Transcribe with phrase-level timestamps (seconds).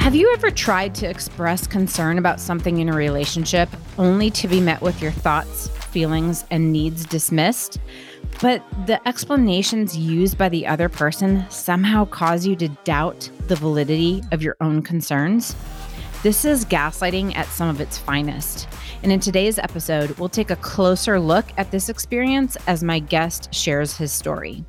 [0.00, 3.68] Have you ever tried to express concern about something in a relationship
[3.98, 7.78] only to be met with your thoughts, feelings, and needs dismissed?
[8.40, 14.22] But the explanations used by the other person somehow cause you to doubt the validity
[14.32, 15.54] of your own concerns?
[16.22, 18.68] This is gaslighting at some of its finest.
[19.02, 23.54] And in today's episode, we'll take a closer look at this experience as my guest
[23.54, 24.64] shares his story.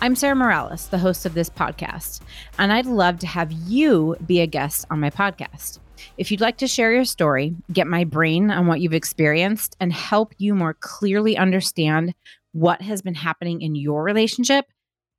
[0.00, 2.20] I'm Sarah Morales, the host of this podcast,
[2.58, 5.78] and I'd love to have you be a guest on my podcast.
[6.16, 9.92] If you'd like to share your story, get my brain on what you've experienced, and
[9.92, 12.14] help you more clearly understand
[12.52, 14.66] what has been happening in your relationship,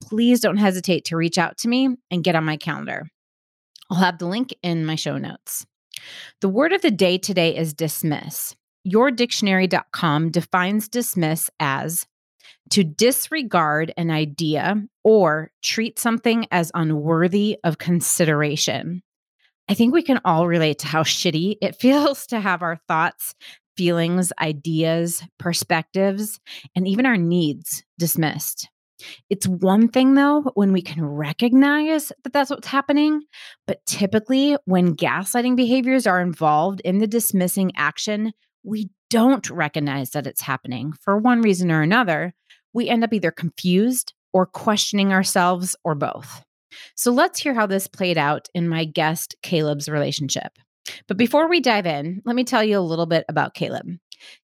[0.02, 3.10] please don't hesitate to reach out to me and get on my calendar.
[3.90, 5.66] I'll have the link in my show notes.
[6.42, 8.56] The word of the day today is dismiss.
[8.88, 12.08] Yourdictionary.com defines dismiss as
[12.72, 19.02] to disregard an idea or treat something as unworthy of consideration.
[19.70, 23.36] I think we can all relate to how shitty it feels to have our thoughts,
[23.78, 26.40] feelings, ideas, perspectives,
[26.76, 28.68] and even our needs dismissed.
[29.30, 33.22] It's one thing though when we can recognize that that's what's happening,
[33.66, 38.34] but typically when gaslighting behaviors are involved in the dismissing action,
[38.64, 42.34] we don't recognize that it's happening for one reason or another.
[42.74, 46.44] We end up either confused or questioning ourselves or both.
[46.96, 50.58] So let's hear how this played out in my guest Kaleb's relationship.
[51.08, 54.00] But before we dive in, let me tell you a little bit about Kaleb.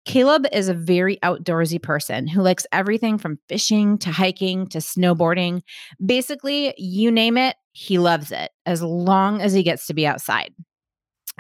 [0.07, 5.61] Kaleb is a very outdoorsy person who likes everything from fishing to hiking to snowboarding.
[6.03, 10.53] Basically, you name it, he loves it as long as he gets to be outside.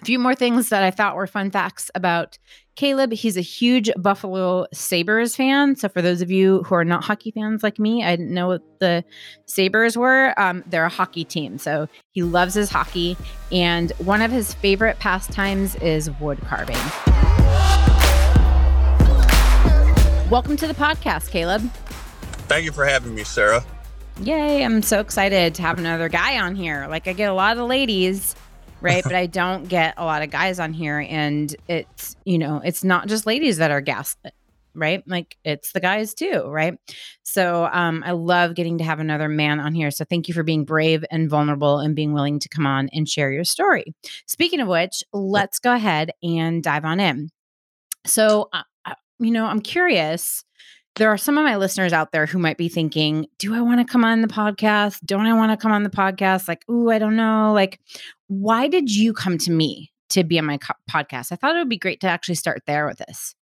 [0.01, 2.37] A few more things that I thought were fun facts about
[2.75, 3.13] Kaleb.
[3.13, 5.77] He's a huge Buffalo Sabres fan.
[5.77, 8.47] So, for those of you who are not hockey fans like me, I didn't know
[8.47, 9.05] what the
[9.45, 10.37] Sabres were.
[10.37, 11.57] Um, they're a hockey team.
[11.57, 13.15] So, he loves his hockey.
[13.49, 16.75] And one of his favorite pastimes is wood carving.
[20.29, 21.69] Welcome to the podcast, Kaleb.
[22.49, 23.63] Thank you for having me, Sarah.
[24.21, 24.65] Yay.
[24.65, 26.87] I'm so excited to have another guy on here.
[26.89, 28.35] Like, I get a lot of ladies,
[28.85, 29.03] right?
[29.03, 30.99] but I don't get a lot of guys on here.
[30.99, 34.33] And it's, you know, it's not just ladies that are gaslit,
[34.73, 35.03] right?
[35.07, 36.77] Like, it's the guys too, right?
[37.23, 39.91] So, um, I love getting to have another man on here.
[39.91, 43.09] So, thank you for being brave and vulnerable and being willing to come on and
[43.09, 43.93] share your story.
[44.27, 47.29] Speaking of which, let's go ahead and dive on in.
[48.05, 48.61] So, uh,
[49.19, 50.43] you know, I'm curious.
[50.95, 53.85] There are some of my listeners out there who might be thinking, do I want
[53.85, 55.01] to come on the podcast?
[55.05, 56.47] Don't I want to come on the podcast?
[56.47, 57.51] Like, ooh, I don't know.
[57.53, 57.81] Like,
[58.27, 61.31] why did you come to me to be on my co- podcast?
[61.31, 63.35] I thought it would be great to actually start there with this.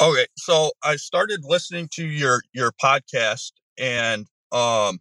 [0.00, 4.98] Okay, so I started listening to your your podcast and um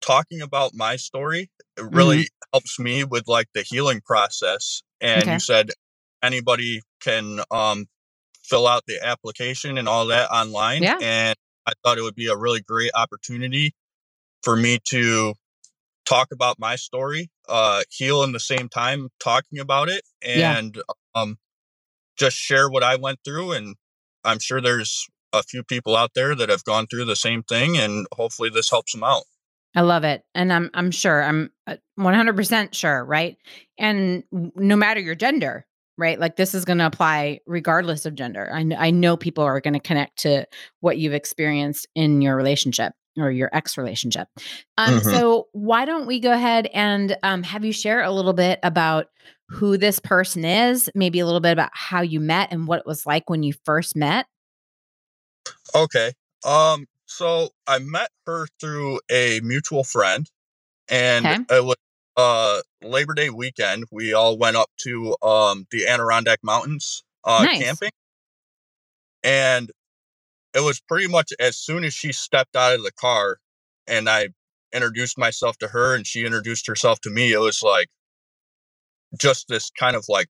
[0.00, 1.50] talking about my story.
[1.76, 2.48] It really mm-hmm.
[2.52, 4.82] helps me with like the healing process.
[5.00, 5.34] And okay.
[5.34, 5.70] you said
[6.22, 7.86] anybody can um
[8.42, 10.82] fill out the application and all that online.
[10.82, 10.98] Yeah.
[11.00, 13.72] And I thought it would be a really great opportunity
[14.42, 15.34] for me to
[16.04, 20.82] talk about my story, uh, heal in the same time talking about it, and yeah.
[21.14, 21.38] um,
[22.16, 23.52] just share what I went through.
[23.52, 23.76] And
[24.24, 27.76] I'm sure there's a few people out there that have gone through the same thing,
[27.76, 29.24] and hopefully this helps them out.
[29.74, 30.22] I love it.
[30.34, 31.50] And I'm I'm sure I'm
[31.98, 33.36] 100% uh, sure, right?
[33.78, 36.18] And no matter your gender, right?
[36.18, 38.50] Like this is going to apply regardless of gender.
[38.52, 40.46] I, I know people are going to connect to
[40.80, 44.28] what you've experienced in your relationship or your ex relationship.
[44.78, 45.10] Um, mm-hmm.
[45.10, 49.06] So why don't we go ahead and um, have you share a little bit about
[49.48, 52.86] who this person is, maybe a little bit about how you met and what it
[52.86, 54.26] was like when you first met?
[55.74, 56.12] Okay.
[56.44, 56.86] Um.
[57.06, 60.30] So I met her through a mutual friend,
[60.88, 61.58] and okay.
[61.58, 61.76] it was
[62.16, 67.62] uh Labor Day weekend, we all went up to um the Adirondack Mountains uh nice.
[67.62, 67.90] camping.
[69.22, 69.70] And
[70.54, 73.38] it was pretty much as soon as she stepped out of the car
[73.86, 74.28] and I
[74.74, 77.88] introduced myself to her and she introduced herself to me, it was like
[79.18, 80.28] just this kind of like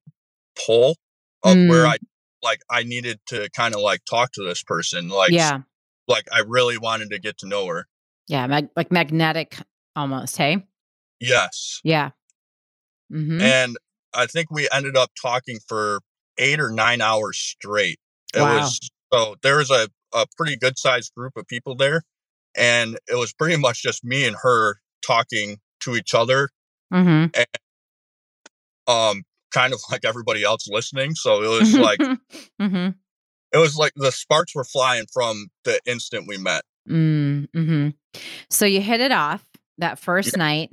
[0.67, 0.97] pull
[1.43, 1.69] of mm.
[1.69, 1.99] where I
[2.43, 5.09] like I needed to kind of like talk to this person.
[5.09, 5.61] Like yeah.
[6.09, 7.87] like I really wanted to get to know her.
[8.29, 9.57] Yeah, mag- like magnetic
[9.97, 10.65] almost, hey?
[11.21, 11.81] Yes.
[11.85, 12.11] Yeah.
[13.13, 13.41] Mm-hmm.
[13.41, 13.77] And
[14.15, 16.01] I think we ended up talking for
[16.39, 17.99] eight or nine hours straight.
[18.35, 18.57] It wow.
[18.57, 22.03] was so there was a, a pretty good sized group of people there.
[22.57, 26.51] And it was pretty much just me and her talking to each other.
[26.93, 27.27] Mm-hmm.
[27.35, 27.47] And
[28.87, 29.23] um
[29.53, 31.15] kind of like everybody else listening.
[31.15, 31.99] So it was like
[32.61, 32.89] mm-hmm.
[33.53, 36.63] it was like the sparks were flying from the instant we met.
[36.89, 37.91] Mm-hmm.
[38.51, 39.45] So you hit it off
[39.79, 40.39] that first yeah.
[40.39, 40.71] night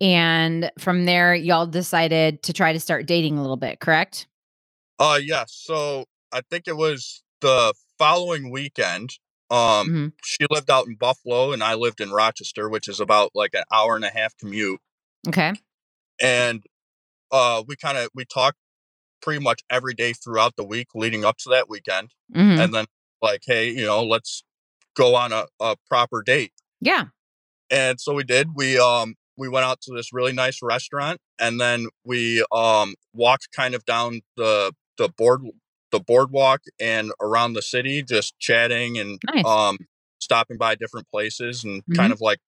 [0.00, 4.26] And from there, y'all decided to try to start dating a little bit, correct?
[4.98, 5.52] Uh, yes.
[5.52, 9.10] So I think it was the following weekend.
[9.50, 10.06] Um, mm-hmm.
[10.24, 13.64] she lived out in Buffalo and I lived in Rochester, which is about like an
[13.72, 14.80] hour and a half commute.
[15.28, 15.52] Okay.
[16.20, 16.64] And
[17.30, 18.56] uh, we kind of we talked
[19.20, 22.60] pretty much every day throughout the week leading up to that weekend, mm-hmm.
[22.60, 22.86] and then
[23.20, 24.44] like, hey, you know, let's
[24.96, 26.52] go on a, a proper date.
[26.80, 27.04] Yeah.
[27.70, 28.48] And so we did.
[28.54, 33.48] We um we went out to this really nice restaurant, and then we um walked
[33.54, 35.42] kind of down the the board
[35.90, 39.44] the boardwalk and around the city, just chatting and nice.
[39.44, 39.78] um
[40.20, 41.94] stopping by different places and mm-hmm.
[41.94, 42.38] kind of like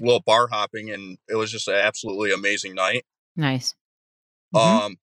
[0.00, 3.04] little bar hopping, and it was just an absolutely amazing night.
[3.36, 3.74] Nice.
[4.54, 4.84] Mm-hmm.
[4.84, 4.96] Um,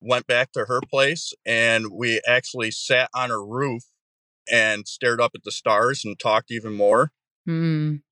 [0.00, 3.82] went back to her place, and we actually sat on her roof
[4.50, 7.10] and stared up at the stars and talked even more.
[7.48, 8.02] Mm.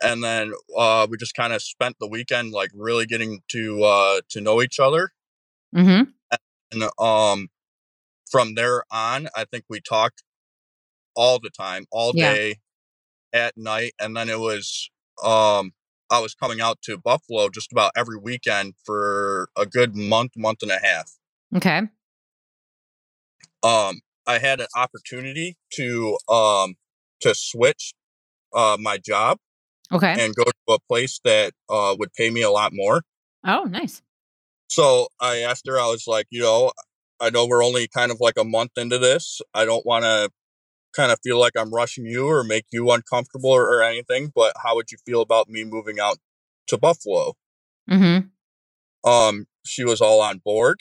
[0.00, 4.20] And then uh, we just kind of spent the weekend like really getting to uh,
[4.30, 5.12] to know each other.
[5.74, 6.10] Mm-hmm.
[6.72, 7.48] And um,
[8.30, 10.22] from there on, I think we talked
[11.14, 12.56] all the time, all day,
[13.32, 13.46] yeah.
[13.46, 14.90] at night, and then it was
[15.24, 15.72] um,
[16.10, 20.62] I was coming out to Buffalo just about every weekend for a good month, month
[20.62, 21.10] and a half.
[21.54, 21.82] Okay.
[23.62, 26.74] Um, I had an opportunity to um
[27.20, 27.94] to switch
[28.54, 29.38] uh my job.
[29.90, 30.14] Okay.
[30.18, 33.02] And go to a place that uh would pay me a lot more.
[33.44, 34.02] Oh, nice.
[34.68, 36.72] So I asked her, I was like, you know,
[37.20, 39.40] I know we're only kind of like a month into this.
[39.54, 40.30] I don't want to
[40.94, 44.52] kind of feel like I'm rushing you or make you uncomfortable or, or, anything, but
[44.62, 46.18] how would you feel about me moving out
[46.68, 47.34] to Buffalo?
[47.90, 49.08] Mm-hmm.
[49.08, 50.80] Um, she was all on board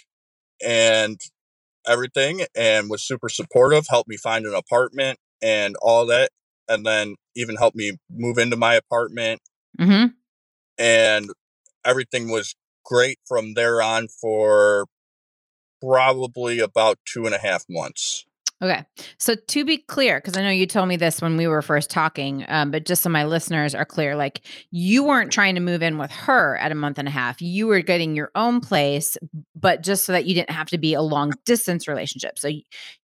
[0.65, 1.19] and
[1.85, 6.31] everything and was super supportive, helped me find an apartment and all that.
[6.69, 9.41] And then even helped me move into my apartment.
[9.79, 10.07] Mm-hmm.
[10.77, 11.29] And
[11.85, 14.87] everything was great from there on for
[15.81, 18.25] probably about two and a half months.
[18.59, 18.83] Okay.
[19.19, 21.91] So to be clear, because I know you told me this when we were first
[21.91, 24.41] talking, um, but just so my listeners are clear, like
[24.71, 27.39] you weren't trying to move in with her at a month and a half.
[27.39, 29.15] You were getting your own place,
[29.55, 32.39] but just so that you didn't have to be a long distance relationship.
[32.39, 32.49] So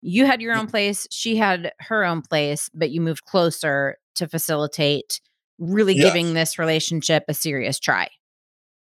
[0.02, 4.28] you had your own place, she had her own place, but you moved closer to
[4.28, 5.22] facilitate
[5.60, 6.06] really yes.
[6.06, 8.08] giving this relationship a serious try.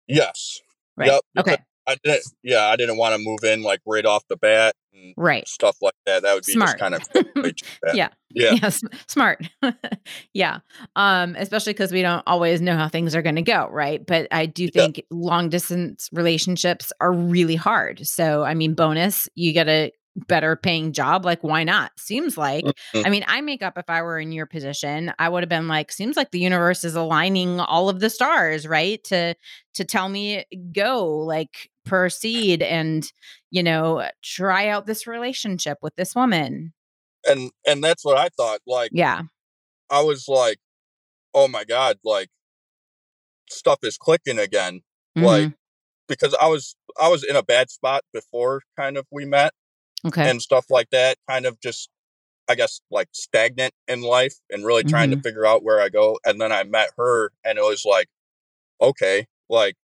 [0.08, 0.62] Yes.
[0.96, 1.12] Right.
[1.12, 1.22] Yep.
[1.40, 1.58] Okay.
[1.88, 2.24] I didn't.
[2.44, 4.76] Yeah, I didn't want to move in like right off the bat,
[5.18, 5.48] right?
[5.48, 6.24] Stuff like that.
[6.24, 6.80] That would be smart.
[6.80, 7.02] kind of
[7.94, 8.70] yeah, yeah, yeah,
[9.08, 9.50] smart.
[10.34, 10.60] yeah,
[10.96, 14.06] um, especially because we don't always know how things are going to go, right?
[14.06, 15.04] But I do think yeah.
[15.10, 18.06] long distance relationships are really hard.
[18.06, 19.92] So, I mean, bonus, you got to
[20.28, 23.06] better paying job like why not seems like mm-hmm.
[23.06, 25.70] i mean i make up if i were in your position i would have been
[25.70, 29.34] like seems like the universe is aligning all of the stars right to
[29.74, 30.44] to tell me
[30.74, 33.14] go like proceed and
[33.52, 36.74] you know try out this relationship with this woman
[37.26, 39.22] and and that's what i thought like yeah
[39.90, 40.58] i was like
[41.34, 42.28] oh my god like
[43.50, 44.82] stuff is clicking again
[45.18, 45.26] mm-hmm.
[45.26, 45.52] like
[46.10, 49.54] because i was i was in a bad spot before kind of we met
[50.06, 50.30] okay.
[50.30, 51.18] and stuff like that.
[51.30, 51.90] Kind of just,
[52.50, 55.22] I guess, like stagnant in life and really trying mm-hmm.
[55.22, 56.20] to figure out where I go.
[56.26, 58.08] And then I met her, and it was like,
[58.82, 59.76] okay, like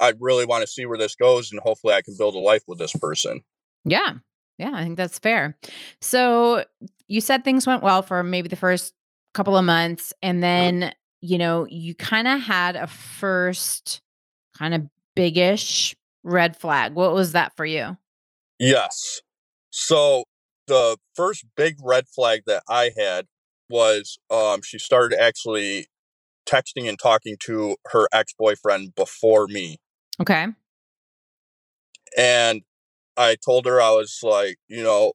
[0.00, 2.62] I really want to see where this goes, and hopefully I can build a life
[2.66, 3.42] with this person.
[3.84, 4.14] Yeah.
[4.58, 5.56] Yeah, I think that's fair.
[6.00, 6.64] So
[7.08, 8.94] you said things went well for maybe the first
[9.34, 14.00] couple of months, and then, you know, you kind of had a first
[14.56, 16.94] kind of biggish red flag.
[16.94, 17.98] What was that for you?
[18.58, 19.20] Yes.
[19.78, 20.24] So
[20.68, 23.26] the first big red flag that I had
[23.68, 25.88] was um, she started actually
[26.48, 29.76] texting and talking to her ex boyfriend before me.
[30.18, 30.46] Okay.
[32.16, 32.62] And
[33.18, 35.12] I told her I was like, you know,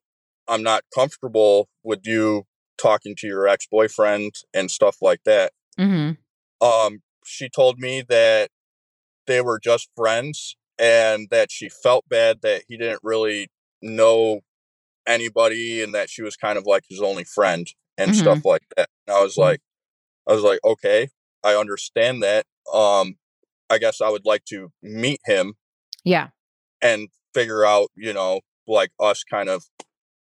[0.48, 2.44] I'm not comfortable with you
[2.78, 5.54] talking to your ex boyfriend and stuff like that.
[5.80, 6.66] Mm-hmm.
[6.66, 8.52] Um, she told me that
[9.26, 13.50] they were just friends and that she felt bad that he didn't really
[13.82, 14.42] know
[15.08, 17.68] anybody and that she was kind of like his only friend
[17.98, 18.20] and mm-hmm.
[18.20, 18.90] stuff like that.
[19.08, 19.42] And I was mm-hmm.
[19.42, 19.62] like,
[20.28, 21.10] I was like, okay,
[21.44, 22.46] I understand that.
[22.74, 23.16] Um,
[23.70, 25.54] I guess I would like to meet him.
[26.04, 26.30] Yeah.
[26.82, 29.66] And figure out, you know, like us kind of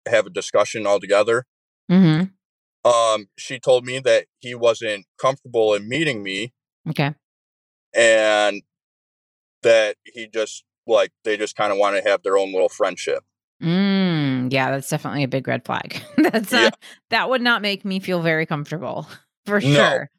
[0.09, 1.45] have a discussion all together.
[1.91, 2.89] Mm-hmm.
[2.89, 6.53] Um, she told me that he wasn't comfortable in meeting me.
[6.89, 7.15] Okay.
[7.95, 8.63] And
[9.63, 13.25] that he just like they just kind of want to have their own little friendship.
[13.63, 14.06] Mm,
[14.53, 16.01] yeah, that's definitely a big red flag.
[16.17, 16.65] that's yeah.
[16.65, 16.79] not,
[17.11, 19.09] that would not make me feel very comfortable
[19.47, 20.11] for sure.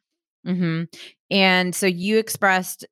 [0.45, 0.83] Mm-hmm.
[1.31, 2.85] And so you expressed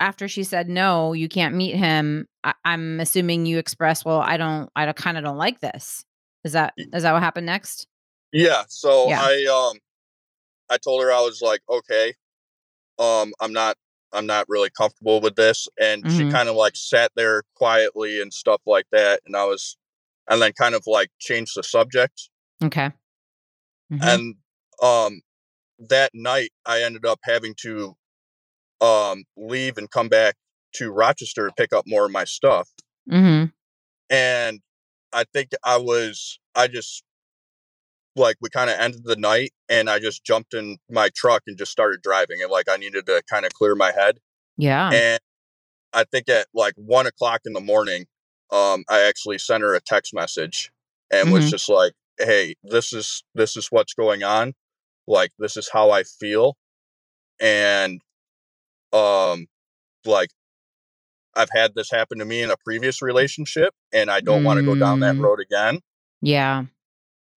[0.00, 2.26] after she said no, you can't meet him.
[2.42, 6.04] I- am assuming you expressed, well, I don't, I kind of don't like this.
[6.44, 7.86] Is that is that what happened next?
[8.32, 8.64] Yeah.
[8.68, 9.20] So yeah.
[9.22, 9.78] I um,
[10.70, 12.14] I told her I was like, okay,
[12.98, 13.76] um, I'm not,
[14.12, 16.18] I'm not really comfortable with this, and mm-hmm.
[16.18, 19.76] she kind of like sat there quietly and stuff like that, and I was,
[20.32, 22.30] and then kind of like change the subject.
[22.64, 22.90] Okay.
[23.92, 24.02] Mm-hmm.
[24.02, 24.34] And
[24.82, 25.20] um,
[25.78, 27.94] that night I ended up having to
[28.80, 30.36] um, leave and come back
[30.76, 32.70] to Rochester to pick up more of my stuff.
[33.10, 33.50] Mm-hmm.
[34.08, 34.60] And
[35.12, 37.02] I think I was, I just,
[38.16, 41.58] like, we kind of ended the night and I just jumped in my truck and
[41.58, 42.38] just started driving.
[42.42, 44.18] And, like, I needed to kind of clear my head.
[44.56, 44.90] Yeah.
[44.92, 45.20] And
[45.92, 48.06] I think at like one o'clock in the morning,
[48.52, 50.70] um, I actually sent her a text message
[51.10, 51.34] and mm-hmm.
[51.34, 54.54] was just like, hey, this is, this is what's going on.
[55.06, 56.56] Like, this is how I feel.
[57.40, 58.00] And
[58.92, 59.46] um
[60.04, 60.30] like
[61.34, 64.46] I've had this happen to me in a previous relationship and I don't mm.
[64.46, 65.22] want to go down that mm.
[65.22, 65.80] road again.
[66.20, 66.64] Yeah.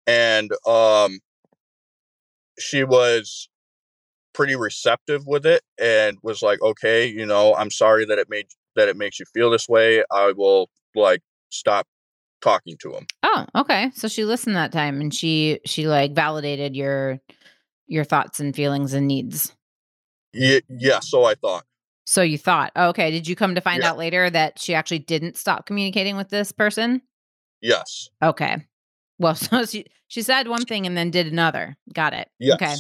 [0.07, 1.21] And um
[2.59, 3.49] she was
[4.35, 8.47] pretty receptive with it and was like, "Okay, you know, I'm sorry that it made
[8.77, 10.05] that it makes you feel this way.
[10.11, 11.21] I will like
[11.51, 11.87] stop
[12.43, 13.91] talking to him." Oh, okay.
[13.95, 17.19] So she listened that time and she she like validated your
[17.87, 19.55] your thoughts and feelings and needs.
[20.33, 21.65] Yeah, yeah, so I thought.
[22.05, 22.73] So you thought.
[22.75, 23.11] Oh, okay.
[23.11, 23.91] Did you come to find yeah.
[23.91, 27.03] out later that she actually didn't stop communicating with this person?
[27.61, 28.09] Yes.
[28.23, 28.67] Okay.
[29.19, 31.77] Well, so she she said one thing and then did another.
[31.95, 32.29] Got it.
[32.39, 32.55] Yes.
[32.61, 32.75] Okay.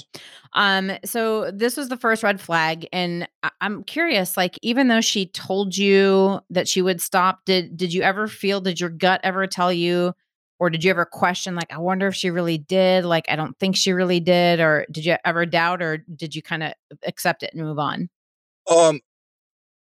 [0.52, 0.92] Um.
[1.04, 4.36] So this was the first red flag, and I- I'm curious.
[4.36, 8.60] Like, even though she told you that she would stop, did did you ever feel?
[8.60, 10.14] Did your gut ever tell you
[10.62, 13.58] or did you ever question like i wonder if she really did like i don't
[13.58, 16.72] think she really did or did you ever doubt or did you kind of
[17.04, 18.08] accept it and move on
[18.70, 19.00] um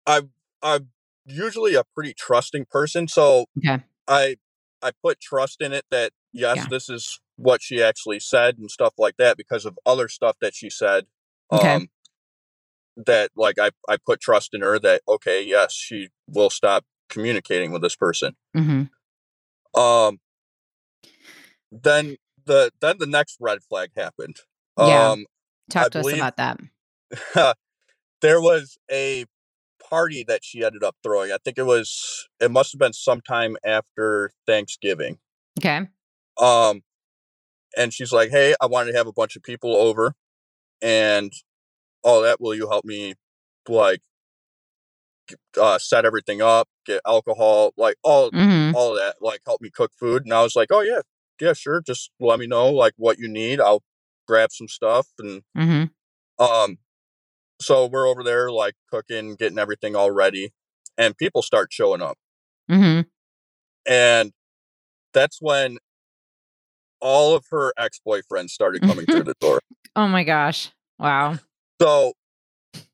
[0.04, 0.20] i
[0.62, 0.88] i'm
[1.24, 4.36] usually a pretty trusting person so okay i
[4.82, 6.66] i put trust in it that yes yeah.
[6.68, 10.54] this is what she actually said and stuff like that because of other stuff that
[10.54, 11.06] she said
[11.50, 11.74] okay.
[11.74, 11.88] um
[12.96, 17.72] that like i i put trust in her that okay yes she will stop communicating
[17.72, 19.80] with this person mm-hmm.
[19.80, 20.18] um
[21.82, 24.36] then the then the next red flag happened.
[24.78, 25.10] Yeah.
[25.10, 25.26] Um,
[25.70, 26.60] Talk I to us about that.
[28.20, 29.24] there was a
[29.88, 31.32] party that she ended up throwing.
[31.32, 35.18] I think it was it must have been sometime after Thanksgiving.
[35.58, 35.88] Okay.
[36.38, 36.82] Um
[37.76, 40.14] and she's like, "Hey, I wanted to have a bunch of people over
[40.82, 41.32] and
[42.02, 43.14] all that will you help me
[43.68, 44.02] like
[45.58, 48.76] uh, set everything up, get alcohol, like all mm-hmm.
[48.76, 51.00] all that, like help me cook food." And I was like, "Oh yeah,
[51.40, 51.80] yeah, sure.
[51.80, 53.60] Just let me know like what you need.
[53.60, 53.82] I'll
[54.26, 56.42] grab some stuff and mm-hmm.
[56.42, 56.78] um
[57.60, 60.52] so we're over there like cooking, getting everything all ready,
[60.98, 62.18] and people start showing up.
[62.70, 63.02] Mm-hmm.
[63.86, 64.32] And
[65.12, 65.78] that's when
[67.04, 69.60] all of her ex boyfriends started coming through the door.
[69.94, 70.72] Oh my gosh.
[70.98, 71.38] Wow.
[71.80, 72.14] So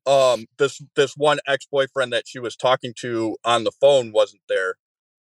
[0.07, 4.43] um this this one ex boyfriend that she was talking to on the phone wasn't
[4.49, 4.75] there,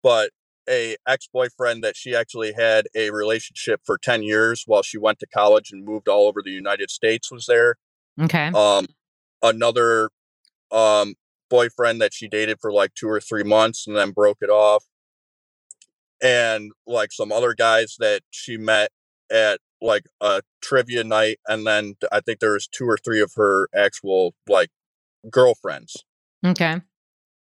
[0.02, 0.30] but
[0.68, 5.28] a ex-boyfriend that she actually had a relationship for 10 years while she went to
[5.28, 7.76] college and moved all over the United States was there.
[8.20, 8.48] Okay.
[8.48, 8.88] Um
[9.42, 10.10] another
[10.72, 11.16] um
[11.50, 14.86] boyfriend that she dated for like 2 or 3 months and then broke it off.
[16.24, 18.90] And like some other guys that she met
[19.32, 23.32] at like a trivia night and then I think there was two or three of
[23.36, 24.70] her actual like
[25.30, 26.06] girlfriends.
[26.46, 26.82] Okay.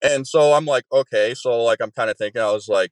[0.04, 2.92] And so I'm like, okay, so like I'm kind of thinking I was like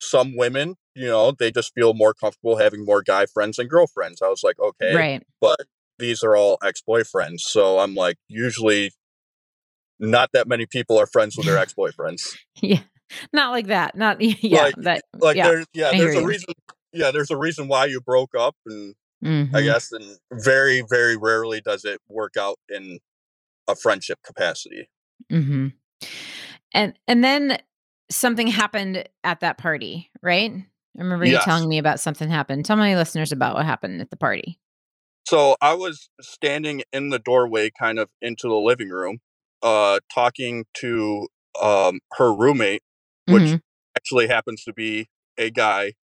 [0.00, 4.22] some women, you know, they just feel more comfortable having more guy friends and girlfriends.
[4.22, 4.94] I was like, okay.
[4.94, 5.26] Right.
[5.40, 5.60] But
[5.98, 7.40] these are all ex boyfriends.
[7.40, 8.92] So I'm like, usually
[9.98, 12.36] not that many people are friends with their ex boyfriends.
[12.60, 12.80] yeah.
[13.32, 13.96] Not like that.
[13.96, 14.62] Not, yeah.
[14.62, 16.26] Like, that, like yeah, there's, yeah, there's a you.
[16.26, 16.54] reason.
[16.92, 18.56] Yeah, there's a reason why you broke up.
[18.66, 19.54] And mm-hmm.
[19.54, 22.98] I guess, and very, very rarely does it work out in
[23.68, 24.88] a friendship capacity.
[25.30, 25.68] Mm-hmm.
[26.74, 27.58] And, and then
[28.10, 30.52] something happened at that party, right?
[30.52, 31.40] I remember yes.
[31.40, 32.64] you telling me about something happened.
[32.66, 34.58] Tell my listeners about what happened at the party.
[35.26, 39.20] So I was standing in the doorway, kind of into the living room,
[39.62, 41.28] uh, talking to
[41.60, 42.82] um, her roommate,
[43.32, 43.56] which mm-hmm.
[43.96, 45.08] actually happens to be
[45.38, 45.94] a guy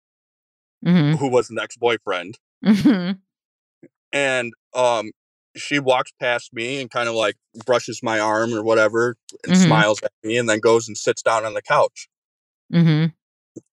[0.84, 1.16] mm-hmm.
[1.16, 2.38] who was an ex boyfriend.
[2.64, 3.12] Mm-hmm.
[4.12, 5.10] And um,
[5.58, 9.66] she walks past me and kind of like brushes my arm or whatever and mm-hmm.
[9.66, 12.08] smiles at me and then goes and sits down on the couch
[12.72, 13.06] mm-hmm.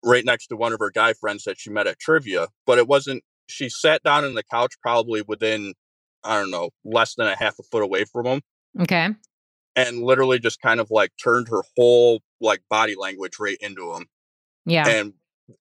[0.08, 2.88] right next to one of her guy friends that she met at trivia but it
[2.88, 5.74] wasn't she sat down on the couch probably within
[6.24, 8.42] i don't know less than a half a foot away from him
[8.82, 9.10] okay
[9.76, 14.08] and literally just kind of like turned her whole like body language right into him.
[14.66, 14.88] Yeah.
[14.88, 15.14] And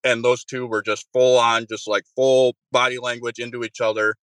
[0.03, 4.15] and those two were just full on just like full body language into each other,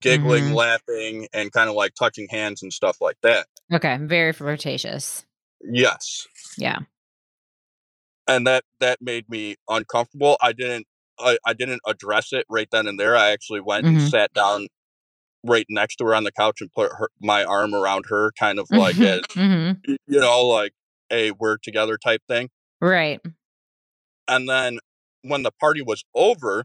[0.00, 0.54] giggling, mm-hmm.
[0.54, 3.46] laughing and kind of like touching hands and stuff like that.
[3.72, 5.24] Okay, very flirtatious.
[5.60, 6.26] Yes.
[6.56, 6.80] Yeah.
[8.26, 10.36] And that that made me uncomfortable.
[10.40, 10.86] I didn't
[11.18, 13.16] I, I didn't address it right then and there.
[13.16, 13.98] I actually went mm-hmm.
[13.98, 14.68] and sat down
[15.44, 18.58] right next to her on the couch and put her, my arm around her, kind
[18.58, 19.92] of like as, mm-hmm.
[20.06, 20.72] you know, like
[21.12, 22.50] a we're together type thing.
[22.80, 23.20] Right.
[24.28, 24.78] And then
[25.22, 26.64] when the party was over,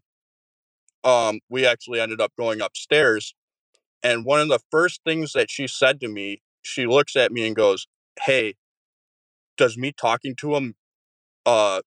[1.04, 3.36] um, we actually ended up going upstairs.
[4.04, 7.46] And one of the first things that she said to me, she looks at me
[7.46, 7.88] and goes,
[8.24, 8.56] Hey,
[9.58, 10.76] does me talking to him
[11.46, 11.82] uh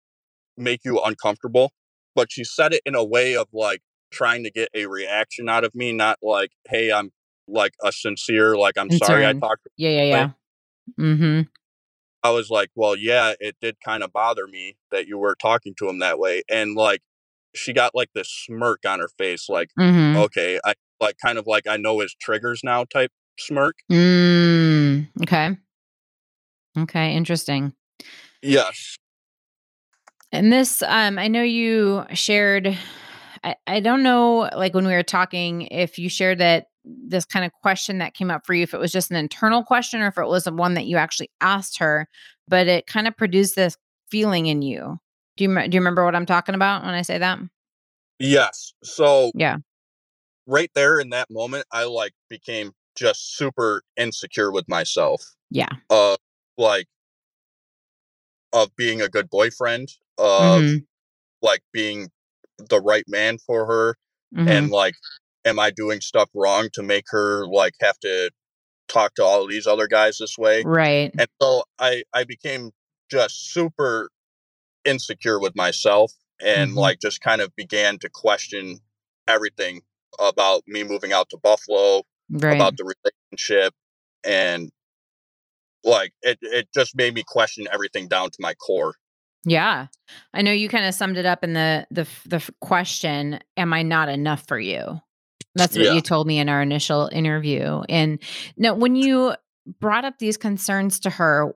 [0.57, 1.73] make you uncomfortable?
[2.15, 5.65] But she said it in a way of like, trying to get a reaction out
[5.65, 7.13] of me, not like, hey, I'm
[7.49, 9.67] like a sincere, like, I'm sorry I talked.
[9.77, 10.31] Yeah, yeah, yeah.
[10.99, 11.41] Mm-hmm.
[12.23, 15.75] I was like, well, yeah, it did kind of bother me that you were talking
[15.79, 16.43] to him that way.
[16.51, 17.01] And like,
[17.55, 20.17] she got like this smirk on her face, like, mm-hmm.
[20.19, 23.77] okay, I like kind of like I know his triggers now type smirk.
[23.91, 25.57] Mm, okay.
[26.79, 27.73] Okay, interesting.
[28.43, 28.97] Yes.
[30.31, 32.79] And this, um, I know you shared
[33.43, 37.45] I, I don't know, like when we were talking, if you shared that this kind
[37.45, 40.09] of question that came up for you, if it was just an internal question or
[40.09, 42.09] if it was one that you actually asked her,
[42.49, 43.77] but it kind of produced this
[44.11, 44.99] feeling in you.
[45.37, 47.39] Do you, do you remember what I'm talking about when I say that?
[48.19, 48.73] Yes.
[48.83, 49.59] So, yeah.
[50.47, 55.23] Right there in that moment, I like became just super insecure with myself.
[55.51, 55.71] Yeah.
[55.89, 56.17] Uh,
[56.59, 56.87] like,
[58.53, 60.79] of being a good boyfriend, of mm-hmm.
[61.41, 62.09] like being
[62.59, 63.97] the right man for her
[64.35, 64.49] mm-hmm.
[64.49, 64.95] and like
[65.45, 68.31] am i doing stuff wrong to make her like have to
[68.89, 72.71] talk to all these other guys this way right and so i i became
[73.11, 74.11] just super
[74.85, 76.79] insecure with myself and mm-hmm.
[76.79, 78.79] like just kind of began to question
[79.29, 79.81] everything
[80.19, 82.55] about me moving out to buffalo right.
[82.55, 82.95] about the
[83.33, 83.73] relationship
[84.25, 84.71] and
[85.85, 88.95] like it, it just made me question everything down to my core
[89.45, 89.87] yeah.
[90.35, 93.83] I know you kind of summed it up in the the the question, am I
[93.83, 95.01] not enough for you?
[95.55, 95.93] That's what yeah.
[95.93, 97.83] you told me in our initial interview.
[97.89, 98.21] And
[98.57, 99.35] now when you
[99.81, 101.55] brought up these concerns to her,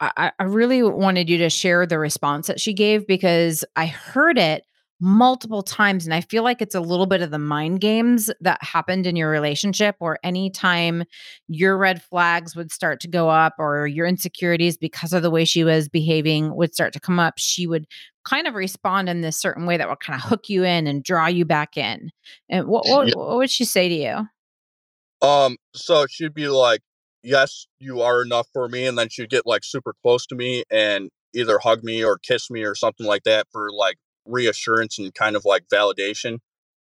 [0.00, 4.36] I, I really wanted you to share the response that she gave because I heard
[4.36, 4.64] it
[5.00, 8.62] multiple times and i feel like it's a little bit of the mind games that
[8.62, 11.04] happened in your relationship or anytime
[11.48, 15.44] your red flags would start to go up or your insecurities because of the way
[15.44, 17.86] she was behaving would start to come up she would
[18.26, 21.02] kind of respond in this certain way that would kind of hook you in and
[21.02, 22.10] draw you back in.
[22.48, 25.26] And what what, what would she say to you?
[25.26, 26.80] Um so she'd be like
[27.22, 30.64] yes you are enough for me and then she'd get like super close to me
[30.70, 35.14] and either hug me or kiss me or something like that for like reassurance and
[35.14, 36.38] kind of like validation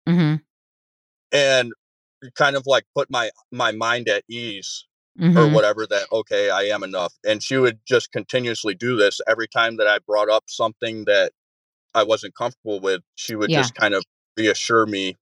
[0.07, 0.35] mm-hmm.
[1.31, 1.73] and
[2.35, 4.85] kind of like put my my mind at ease
[5.19, 5.37] mm-hmm.
[5.37, 9.47] or whatever that okay i am enough and she would just continuously do this every
[9.47, 11.31] time that i brought up something that
[11.95, 13.59] i wasn't comfortable with she would yeah.
[13.59, 14.03] just kind of
[14.37, 15.17] reassure me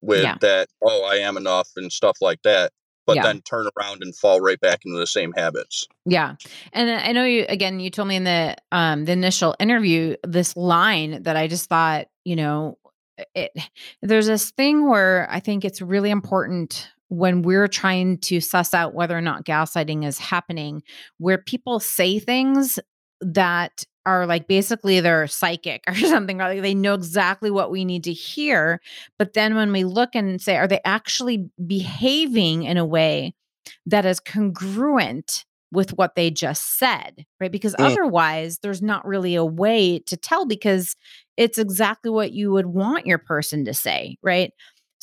[0.00, 0.36] with yeah.
[0.40, 2.72] that oh i am enough and stuff like that
[3.06, 3.22] but yeah.
[3.22, 5.86] then turn around and fall right back into the same habits.
[6.06, 6.36] Yeah.
[6.72, 10.56] And I know you again you told me in the um the initial interview this
[10.56, 12.78] line that I just thought, you know,
[13.34, 13.52] it
[14.02, 18.94] there's this thing where I think it's really important when we're trying to suss out
[18.94, 20.82] whether or not gaslighting is happening
[21.18, 22.78] where people say things
[23.20, 28.04] that are like basically they're psychic or something like they know exactly what we need
[28.04, 28.80] to hear
[29.18, 33.34] but then when we look and say are they actually behaving in a way
[33.86, 37.26] that is congruent with what they just said?
[37.40, 37.52] Right?
[37.52, 37.84] Because mm.
[37.84, 40.96] otherwise there's not really a way to tell because
[41.36, 44.52] it's exactly what you would want your person to say right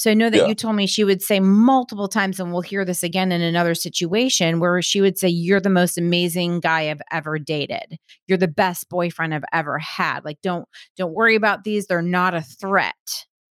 [0.02, 0.48] so I know that yeah.
[0.48, 3.76] you told me she would say multiple times, and we'll hear this again in another
[3.76, 8.00] situation where she would say, You're the most amazing guy I've ever dated.
[8.26, 10.26] You're the best boyfriend I've ever had.
[10.26, 11.86] Like, don't don't worry about these.
[11.86, 12.96] They're not a threat,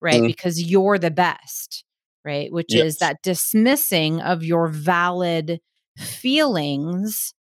[0.02, 0.24] right?
[0.24, 0.26] Mm.
[0.26, 1.84] Because you're the best,
[2.26, 2.52] right?
[2.52, 2.84] Which yes.
[2.84, 5.60] is that dismissing of your valid
[6.00, 7.36] feelings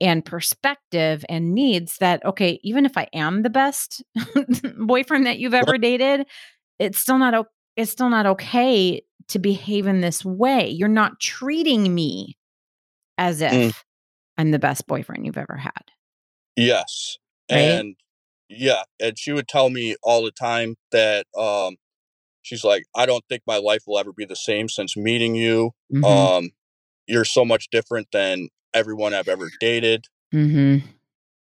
[0.00, 4.04] and perspective and needs that okay even if i am the best
[4.78, 6.24] boyfriend that you've ever dated
[6.78, 7.34] it's still not
[7.78, 10.68] it's still not okay to behave in this way.
[10.68, 12.36] You're not treating me
[13.16, 13.74] as if mm.
[14.36, 15.84] I'm the best boyfriend you've ever had.
[16.56, 17.16] Yes.
[17.50, 17.58] Right?
[17.58, 17.96] And
[18.48, 21.76] yeah, and she would tell me all the time that um
[22.42, 25.70] she's like I don't think my life will ever be the same since meeting you.
[25.94, 26.04] Mm-hmm.
[26.04, 26.50] Um
[27.06, 30.06] you're so much different than everyone I've ever dated.
[30.34, 30.84] Mm-hmm.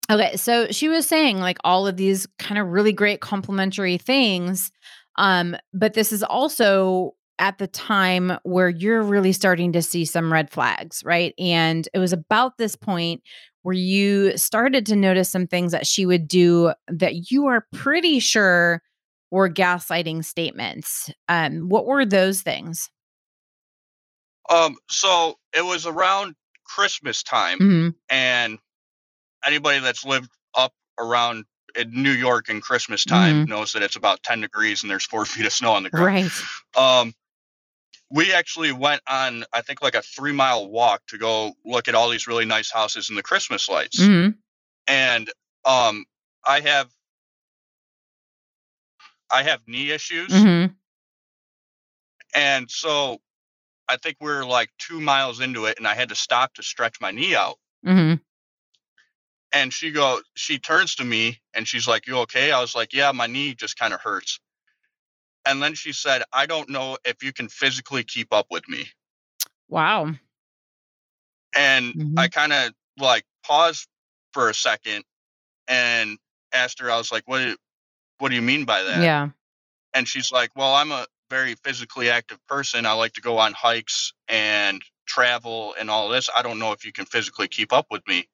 [0.09, 4.71] Okay, so she was saying like all of these kind of really great complimentary things,
[5.19, 10.33] um, but this is also at the time where you're really starting to see some
[10.33, 11.35] red flags, right?
[11.39, 13.23] And it was about this point
[13.63, 18.21] where you started to notice some things that she would do that you are pretty
[18.21, 18.83] sure
[19.31, 21.11] were gaslighting statements.
[21.29, 22.91] Um, what were those things?
[24.49, 27.89] Um, so it was around Christmas time, mm-hmm.
[28.09, 28.59] and
[29.45, 31.45] anybody that's lived up around
[31.77, 33.51] in New York in Christmas time mm-hmm.
[33.51, 36.07] knows that it's about 10 degrees and there's four feet of snow on the ground.
[36.07, 36.31] Right.
[36.77, 37.15] Um,
[38.11, 41.95] we actually went on, I think, like a three mile walk to go look at
[41.95, 44.01] all these really nice houses and the Christmas lights.
[44.01, 44.31] Mm-hmm.
[44.87, 45.31] And
[45.65, 46.05] um,
[46.47, 46.89] I have,
[49.31, 50.31] I have knee issues.
[50.31, 50.73] Mm-hmm.
[52.37, 53.19] And so
[53.89, 56.63] I think we are like two miles into it, and I had to stop to
[56.63, 57.57] stretch my knee out.
[57.85, 58.15] Mm-hmm
[59.57, 62.53] and she goes she turns to me and she's like you okay?
[62.53, 64.39] I was like yeah my knee just kind of hurts.
[65.47, 68.87] And then she said i don't know if you can physically keep up with me.
[69.69, 70.13] Wow.
[71.57, 72.19] And mm-hmm.
[72.19, 73.89] i kind of like paused
[74.33, 75.05] for a second
[75.69, 76.19] and
[76.53, 77.57] asked her i was like what do,
[78.19, 79.03] what do you mean by that?
[79.03, 79.29] Yeah.
[79.95, 82.87] And she's like well i'm a very physically active person.
[82.87, 86.31] I like to go on hikes and travel and all this.
[86.37, 88.29] I don't know if you can physically keep up with me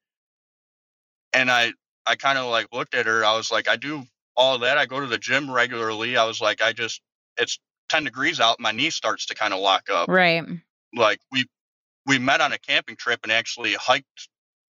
[1.32, 1.72] and I
[2.06, 3.24] I kind of like looked at her.
[3.24, 4.04] I was like, I do
[4.36, 4.78] all that.
[4.78, 6.16] I go to the gym regularly.
[6.16, 7.00] I was like, I just
[7.36, 8.60] it's 10 degrees out.
[8.60, 10.08] My knee starts to kind of lock up.
[10.08, 10.44] Right.
[10.94, 11.46] Like we
[12.06, 14.28] we met on a camping trip and actually hiked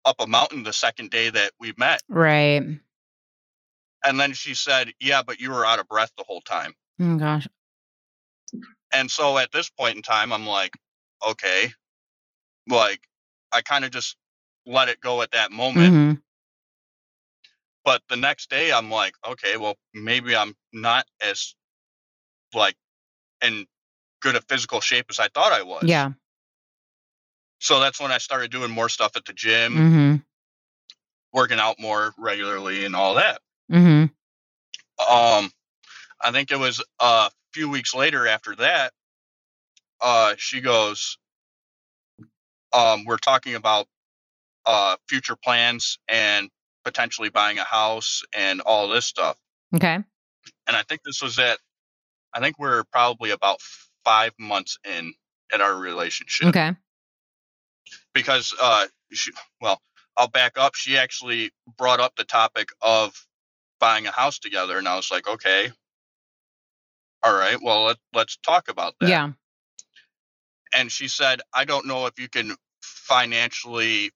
[0.05, 2.01] up a mountain the second day that we met.
[2.07, 2.63] Right.
[4.03, 7.17] And then she said, "Yeah, but you were out of breath the whole time." Oh
[7.17, 7.47] gosh.
[8.93, 10.73] And so at this point in time, I'm like,
[11.27, 11.71] okay,
[12.69, 13.01] like
[13.51, 14.15] I kind of just
[14.65, 15.93] let it go at that moment.
[15.93, 16.13] Mm-hmm.
[17.85, 21.53] But the next day, I'm like, okay, well, maybe I'm not as
[22.53, 22.75] like
[23.43, 23.67] in
[24.21, 25.83] good a physical shape as I thought I was.
[25.85, 26.13] Yeah.
[27.59, 30.15] So that's when I started doing more stuff at the gym, mm-hmm.
[31.31, 33.39] working out more regularly, and all that.
[33.71, 34.05] Mm-hmm.
[35.13, 35.51] Um,
[36.21, 38.93] I think it was a few weeks later after that.
[40.01, 41.17] Uh, she goes,
[42.73, 43.87] um, we're talking about
[44.65, 46.49] uh future plans and
[46.85, 49.37] potentially buying a house and all this stuff.
[49.75, 49.95] Okay.
[49.95, 50.05] And
[50.77, 51.57] I think this was at,
[52.33, 53.59] I think we're probably about
[54.05, 55.13] five months in
[55.51, 56.47] at our relationship.
[56.47, 56.71] Okay.
[58.13, 59.81] Because, uh, she, well,
[60.15, 60.75] I'll back up.
[60.75, 63.13] She actually brought up the topic of
[63.79, 65.71] buying a house together, and I was like, okay,
[67.23, 69.09] all right, well, let, let's talk about that.
[69.09, 69.31] Yeah.
[70.73, 74.11] And she said, I don't know if you can financially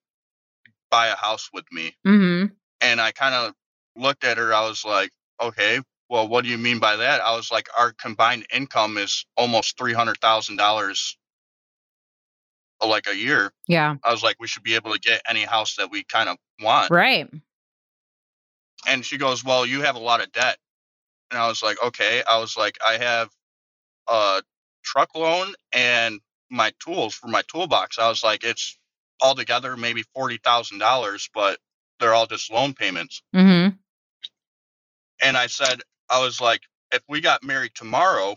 [0.90, 1.94] buy a house with me.
[2.06, 2.54] Mm-hmm.
[2.80, 3.52] And I kind of
[3.96, 4.54] looked at her.
[4.54, 5.10] I was like,
[5.42, 7.20] okay, well, what do you mean by that?
[7.20, 11.16] I was like, our combined income is almost three hundred thousand dollars,
[12.84, 13.52] like a year.
[13.66, 13.96] Yeah.
[14.04, 16.36] I was like, we should be able to get any house that we kind of
[16.62, 16.90] want.
[16.90, 17.28] Right.
[18.88, 20.56] And she goes, well, you have a lot of debt.
[21.30, 22.22] And I was like, okay.
[22.28, 23.28] I was like, I have
[24.08, 24.42] a
[24.82, 27.98] truck loan and my tools for my toolbox.
[27.98, 28.76] I was like, it's
[29.22, 31.58] altogether maybe forty thousand dollars, but
[32.00, 33.22] they're all just loan payments.
[33.34, 33.76] Mm-hmm.
[35.22, 38.36] And I said, I was like, if we got married tomorrow,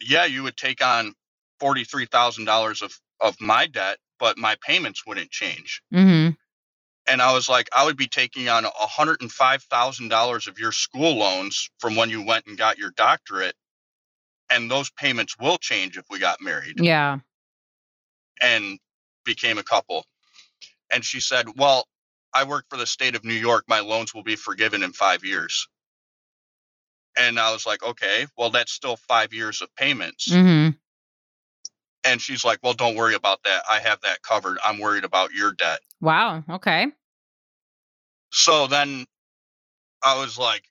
[0.00, 1.12] yeah, you would take on
[1.60, 5.82] forty three thousand dollars of of my debt, but my payments wouldn't change.
[5.92, 6.30] Mm-hmm.
[7.10, 10.58] And I was like, I would be taking on hundred and five thousand dollars of
[10.58, 13.54] your school loans from when you went and got your doctorate,
[14.50, 16.80] and those payments will change if we got married.
[16.80, 17.18] Yeah.
[18.40, 18.78] And
[19.24, 20.04] became a couple.
[20.92, 21.86] And she said, Well,
[22.34, 23.64] I work for the state of New York.
[23.68, 25.68] My loans will be forgiven in five years.
[27.16, 30.28] And I was like, okay, well, that's still five years of payments.
[30.28, 30.70] Mm-hmm.
[32.04, 33.62] And she's like, well, don't worry about that.
[33.68, 34.58] I have that covered.
[34.64, 35.80] I'm worried about your debt.
[36.00, 36.44] Wow.
[36.48, 36.86] Okay.
[38.30, 39.04] So then
[40.02, 40.62] I was like,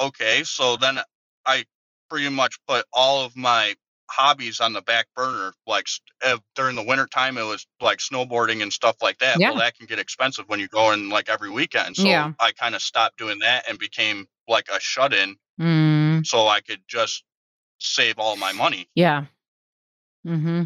[0.00, 0.42] okay.
[0.44, 0.98] So then
[1.46, 1.64] I
[2.10, 3.74] pretty much put all of my
[4.10, 5.52] hobbies on the back burner.
[5.66, 5.86] Like
[6.24, 9.38] uh, during the winter time, it was like snowboarding and stuff like that.
[9.38, 9.50] Yeah.
[9.50, 11.96] Well, that can get expensive when you go in like every weekend.
[11.96, 12.32] So yeah.
[12.40, 15.36] I kind of stopped doing that and became like a shut in.
[15.60, 16.26] Mm.
[16.26, 17.24] So I could just
[17.78, 18.88] save all my money.
[18.94, 19.24] Yeah.
[20.26, 20.64] Mm-hmm.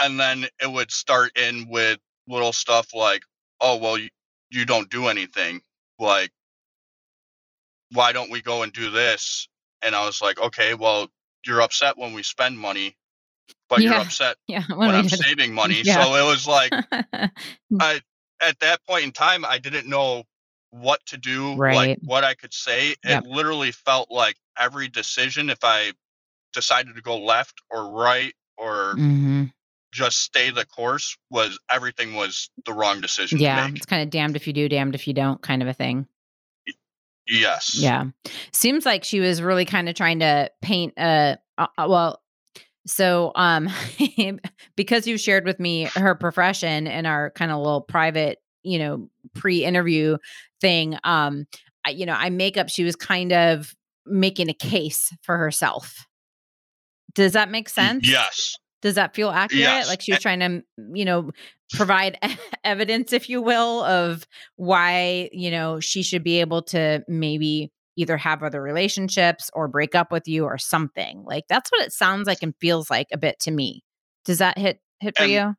[0.00, 3.22] And then it would start in with little stuff like,
[3.60, 4.08] oh, well, you,
[4.50, 5.60] you don't do anything.
[5.98, 6.30] Like,
[7.92, 9.48] why don't we go and do this?
[9.82, 11.08] And I was like, okay, well,
[11.46, 12.96] you're upset when we spend money
[13.68, 13.90] but yeah.
[13.90, 14.64] you're upset yeah.
[14.68, 15.82] when, when I'm saving money.
[15.82, 16.04] Yeah.
[16.04, 16.72] So it was like,
[17.80, 18.00] I
[18.40, 20.24] at that point in time, I didn't know
[20.70, 21.74] what to do, right.
[21.74, 22.94] like what I could say.
[23.04, 23.24] Yep.
[23.24, 25.92] It literally felt like every decision, if I
[26.52, 29.44] decided to go left or right or mm-hmm.
[29.92, 33.38] just stay the course, was everything was the wrong decision.
[33.38, 35.74] Yeah, it's kind of damned if you do, damned if you don't, kind of a
[35.74, 36.06] thing.
[37.28, 37.76] Yes.
[37.78, 38.04] Yeah.
[38.52, 42.22] Seems like she was really kind of trying to paint a uh, uh, well
[42.86, 43.68] so um
[44.76, 49.08] because you shared with me her profession in our kind of little private, you know,
[49.34, 50.16] pre-interview
[50.60, 51.46] thing, um
[51.84, 53.74] I, you know, I make up she was kind of
[54.06, 56.06] making a case for herself.
[57.14, 58.08] Does that make sense?
[58.08, 58.56] Yes.
[58.80, 59.60] Does that feel accurate?
[59.60, 59.88] Yes.
[59.88, 60.62] Like she was trying to,
[60.92, 61.30] you know,
[61.72, 62.18] provide
[62.64, 64.26] evidence, if you will, of
[64.56, 69.94] why, you know, she should be able to maybe either have other relationships or break
[69.94, 71.24] up with you or something.
[71.24, 73.82] Like that's what it sounds like and feels like a bit to me.
[74.24, 75.54] Does that hit hit for and, you?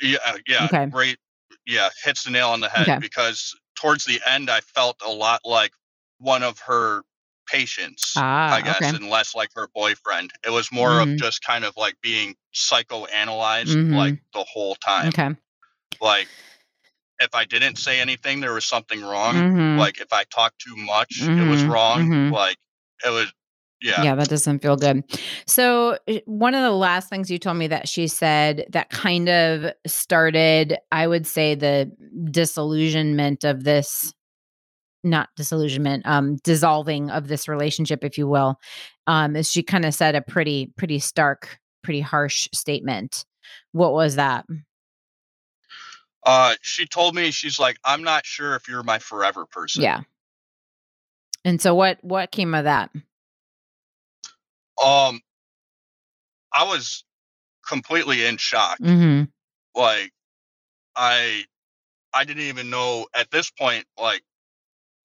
[0.00, 0.64] Yeah, uh, yeah.
[0.66, 0.86] Okay.
[0.86, 1.18] Great.
[1.66, 2.98] Yeah, hits the nail on the head okay.
[3.00, 5.72] because towards the end I felt a lot like
[6.18, 7.02] one of her
[7.50, 8.88] patients, ah, I guess, okay.
[8.88, 10.30] and less like her boyfriend.
[10.44, 11.12] It was more mm-hmm.
[11.12, 13.94] of just kind of like being psychoanalyzed mm-hmm.
[13.94, 15.08] like the whole time.
[15.08, 15.30] Okay.
[16.00, 16.28] Like
[17.20, 19.34] if I didn't say anything, there was something wrong.
[19.34, 19.78] Mm-hmm.
[19.78, 21.70] Like if I talked too much, it was mm-hmm.
[21.70, 22.08] wrong.
[22.08, 22.34] Mm-hmm.
[22.34, 22.56] Like
[23.04, 23.32] it was
[23.80, 24.02] yeah.
[24.02, 25.04] Yeah, that doesn't feel good.
[25.46, 29.28] So, eh, one of the last things you told me that she said that kind
[29.28, 31.92] of started, I would say, the
[32.30, 34.12] disillusionment of this
[35.04, 38.58] not disillusionment, um, dissolving of this relationship, if you will,
[39.06, 43.24] um, is she kind of said a pretty, pretty stark, pretty harsh statement.
[43.72, 44.44] What was that?
[46.24, 49.82] Uh, she told me she's like, I'm not sure if you're my forever person.
[49.82, 50.02] Yeah.
[51.44, 52.90] And so what what came of that?
[54.82, 55.20] Um,
[56.52, 57.04] I was
[57.66, 58.78] completely in shock.
[58.80, 59.24] Mm-hmm.
[59.80, 60.12] Like,
[60.96, 61.44] I
[62.12, 64.22] I didn't even know at this point like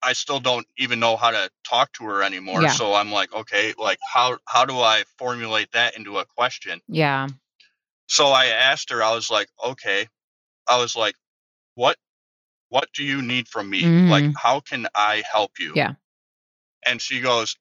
[0.03, 2.61] I still don't even know how to talk to her anymore.
[2.61, 2.71] Yeah.
[2.71, 6.81] So I'm like, okay, like how how do I formulate that into a question?
[6.87, 7.27] Yeah.
[8.07, 10.07] So I asked her, I was like, okay.
[10.67, 11.15] I was like,
[11.75, 11.97] what
[12.69, 13.83] what do you need from me?
[13.83, 14.09] Mm-hmm.
[14.09, 15.73] Like how can I help you?
[15.75, 15.93] Yeah.
[16.85, 17.55] And she goes,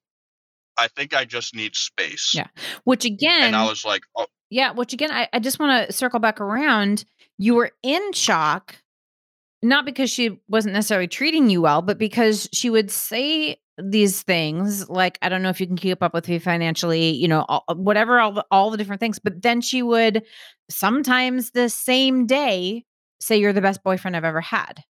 [0.76, 2.32] I think I just need space.
[2.34, 2.48] Yeah.
[2.84, 4.26] Which again And I was like, oh.
[4.50, 7.06] Yeah, which again, I, I just want to circle back around.
[7.38, 8.81] You were in shock
[9.62, 14.88] not because she wasn't necessarily treating you well, but because she would say these things
[14.90, 17.64] like I don't know if you can keep up with me financially, you know, all,
[17.68, 20.24] uh, whatever all the, all the different things, but then she would
[20.68, 22.84] sometimes the same day
[23.20, 24.82] say you're the best boyfriend I've ever had.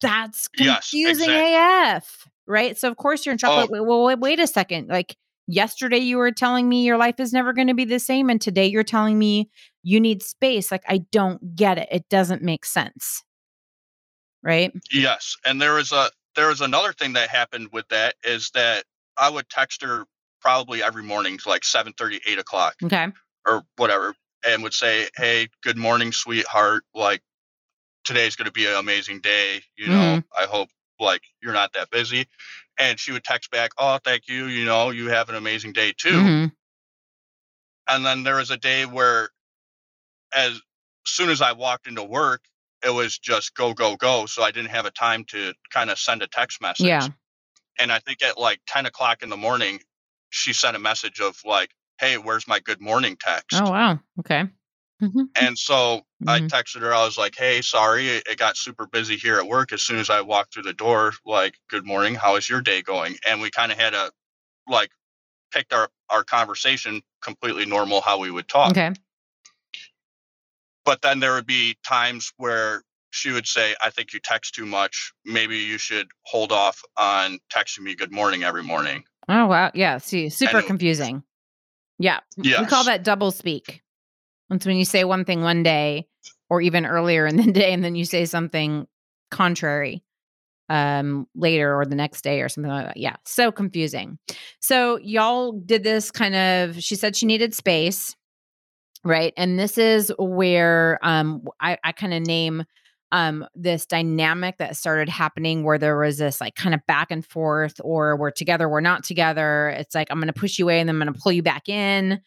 [0.00, 1.96] That's confusing yes, exactly.
[1.96, 2.78] AF, right?
[2.78, 3.68] So of course you're in shock.
[3.72, 3.82] Oh.
[3.82, 4.88] Well, wait, wait a second.
[4.88, 5.16] Like
[5.46, 8.40] yesterday you were telling me your life is never going to be the same and
[8.40, 9.50] today you're telling me
[9.82, 10.70] you need space.
[10.70, 11.88] Like I don't get it.
[11.90, 13.24] It doesn't make sense
[14.42, 14.72] right?
[14.92, 18.84] Yes, and there was a there was another thing that happened with that is that
[19.16, 20.04] I would text her
[20.40, 22.74] probably every morning, to like 7 30, 8 o'clock.
[22.84, 23.08] Okay.
[23.46, 24.14] Or whatever.
[24.46, 26.84] And would say, Hey, good morning, sweetheart.
[26.94, 27.22] Like
[28.04, 29.62] today's gonna be an amazing day.
[29.76, 30.42] You know, mm-hmm.
[30.42, 30.68] I hope
[31.00, 32.26] like you're not that busy.
[32.78, 35.92] And she would text back, Oh, thank you, you know, you have an amazing day
[35.96, 36.10] too.
[36.10, 36.46] Mm-hmm.
[37.88, 39.30] And then there was a day where
[40.34, 40.60] as
[41.06, 42.42] soon as I walked into work,
[42.86, 45.98] it was just go go go so i didn't have a time to kind of
[45.98, 46.86] send a text message.
[46.86, 47.08] Yeah.
[47.78, 49.80] And i think at like 10 o'clock in the morning
[50.30, 51.70] she sent a message of like
[52.00, 53.60] hey where's my good morning text?
[53.60, 53.98] Oh wow.
[54.20, 54.44] Okay.
[55.02, 55.24] Mm-hmm.
[55.38, 55.74] and so
[56.24, 56.28] mm-hmm.
[56.30, 56.94] i texted her.
[56.94, 59.72] I was like hey sorry it got super busy here at work.
[59.72, 62.82] As soon as i walked through the door like good morning how is your day
[62.82, 63.16] going?
[63.28, 64.10] And we kind of had a
[64.68, 64.90] like
[65.52, 68.70] picked our our conversation completely normal how we would talk.
[68.70, 68.92] Okay
[70.86, 74.64] but then there would be times where she would say, I think you text too
[74.64, 75.12] much.
[75.24, 79.04] Maybe you should hold off on texting me good morning every morning.
[79.28, 79.72] Oh, wow.
[79.74, 79.98] Yeah.
[79.98, 81.24] See, super and, confusing.
[81.98, 82.20] Yeah.
[82.36, 82.60] Yes.
[82.60, 83.82] We call that double speak.
[84.50, 86.06] It's when you say one thing one day
[86.48, 88.86] or even earlier in the day, and then you say something
[89.30, 90.04] contrary
[90.68, 92.96] um later or the next day or something like that.
[92.96, 93.16] Yeah.
[93.24, 94.18] So confusing.
[94.60, 98.16] So y'all did this kind of she said she needed space
[99.06, 102.64] right and this is where um i, I kind of name
[103.12, 107.24] um this dynamic that started happening where there was this like kind of back and
[107.24, 110.80] forth or we're together we're not together it's like i'm going to push you away
[110.80, 112.20] and then i'm going to pull you back in.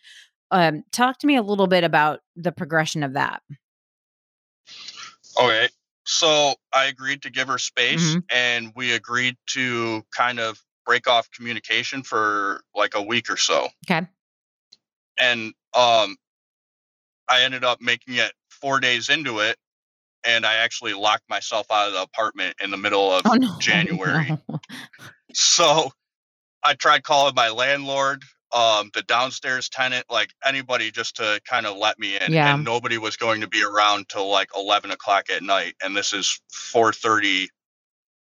[0.52, 3.42] Um talk to me a little bit about the progression of that.
[5.40, 5.70] Okay
[6.06, 8.20] so i agreed to give her space mm-hmm.
[8.32, 13.68] and we agreed to kind of break off communication for like a week or so.
[13.88, 14.08] Okay.
[15.20, 16.18] And um,
[17.30, 19.58] I ended up making it four days into it,
[20.26, 23.58] and I actually locked myself out of the apartment in the middle of oh, no.
[23.60, 24.38] January.
[24.48, 24.60] No.
[25.34, 25.92] So
[26.64, 31.78] I tried calling my landlord, um, the downstairs tenant, like anybody just to kind of
[31.78, 32.34] let me in.
[32.34, 32.56] Yeah.
[32.56, 35.76] And nobody was going to be around till like eleven o'clock at night.
[35.84, 37.50] And this is four thirty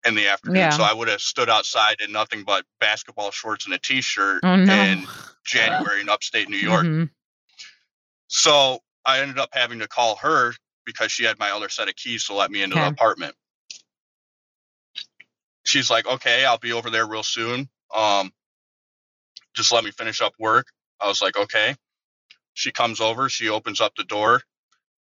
[0.05, 0.57] in the afternoon.
[0.57, 0.69] Yeah.
[0.71, 4.41] So I would have stood outside in nothing but basketball shorts and a t shirt
[4.43, 4.73] oh, no.
[4.73, 5.05] in
[5.45, 6.85] January in upstate New York.
[6.85, 7.05] Mm-hmm.
[8.27, 8.79] So
[9.09, 10.53] I ended up having to call her
[10.85, 12.85] because she had my other set of keys to let me into okay.
[12.85, 13.35] the apartment.
[15.65, 17.69] She's like, okay, I'll be over there real soon.
[17.95, 18.31] Um,
[19.55, 20.67] just let me finish up work.
[20.99, 21.75] I was like, okay.
[22.53, 24.41] She comes over, she opens up the door.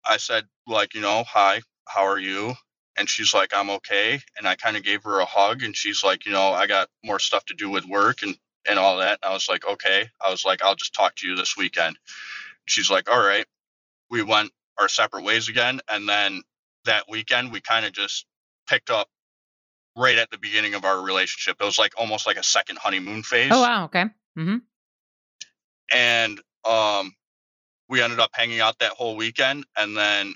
[0.07, 2.55] I said, like, you know, hi, how are you?
[2.97, 4.21] And she's like, I'm okay.
[4.38, 6.88] And I kind of gave her a hug and she's like, you know, I got
[7.05, 8.37] more stuff to do with work and,
[8.69, 9.19] and all that.
[9.23, 10.09] And I was like, okay.
[10.25, 11.97] I was like, I'll just talk to you this weekend.
[12.67, 13.47] She's like, all right.
[14.11, 15.81] We went our separate ways again.
[15.88, 16.43] And then
[16.85, 18.27] that weekend, we kind of just
[18.69, 19.09] picked up
[19.97, 21.57] right at the beginning of our relationship.
[21.61, 23.51] It was like almost like a second honeymoon phase.
[23.53, 24.05] Oh wow, okay.
[24.38, 24.57] Mm-hmm.
[25.93, 27.12] And um,
[27.88, 30.35] we ended up hanging out that whole weekend, and then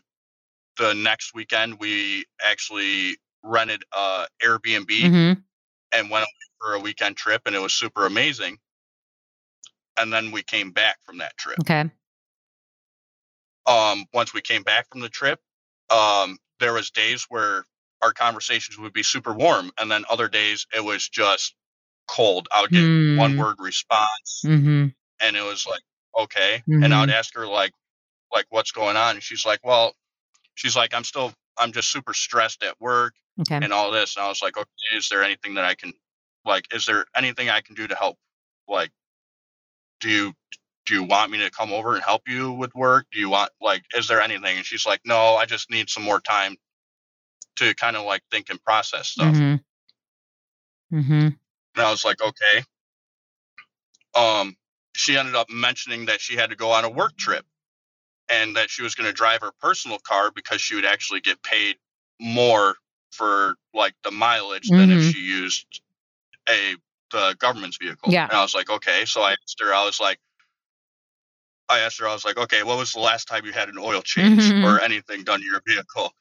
[0.77, 5.41] the next weekend we actually rented a Airbnb mm-hmm.
[5.93, 6.27] and went
[6.61, 8.59] for a weekend trip, and it was super amazing.
[10.01, 11.59] And then we came back from that trip.
[11.61, 11.91] Okay.
[13.69, 15.39] Um, once we came back from the trip,
[15.91, 17.65] um, there was days where
[18.03, 21.55] our conversations would be super warm, and then other days it was just
[22.09, 22.49] cold.
[22.53, 23.19] I would get mm.
[23.19, 24.87] one word response, mm-hmm.
[25.21, 25.83] and it was like
[26.19, 26.83] okay, mm-hmm.
[26.83, 27.19] and I would mm-hmm.
[27.19, 27.73] ask her like
[28.33, 29.95] like what's going on, and she's like, well,
[30.55, 33.57] she's like, I'm still I'm just super stressed at work okay.
[33.57, 35.93] and all this, and I was like, okay, is there anything that I can
[36.45, 36.73] like?
[36.75, 38.17] Is there anything I can do to help?
[38.69, 38.91] Like,
[40.01, 40.33] do you
[40.89, 43.07] do you want me to come over and help you with work?
[43.13, 44.57] Do you want like is there anything?
[44.57, 46.57] And she's like, no, I just need some more time
[47.57, 49.35] to kind of like think and process stuff.
[49.35, 50.97] Mm-hmm.
[50.97, 51.13] Mm-hmm.
[51.13, 51.37] And
[51.77, 52.65] I was like, okay.
[54.15, 54.57] Um,
[54.97, 57.45] she ended up mentioning that she had to go on a work trip
[58.31, 61.43] and that she was going to drive her personal car because she would actually get
[61.43, 61.77] paid
[62.19, 62.77] more
[63.13, 64.79] for like the mileage mm-hmm.
[64.79, 65.11] than if mm-hmm.
[65.11, 65.83] she used
[66.49, 66.77] a
[67.11, 68.11] the government's vehicle.
[68.11, 68.25] Yeah.
[68.25, 69.05] And I was like, okay.
[69.05, 70.19] So I asked her, I was like,
[71.69, 73.79] I asked her, I was like, okay, what was the last time you had an
[73.79, 74.65] oil change mm-hmm.
[74.65, 76.13] or anything done to your vehicle?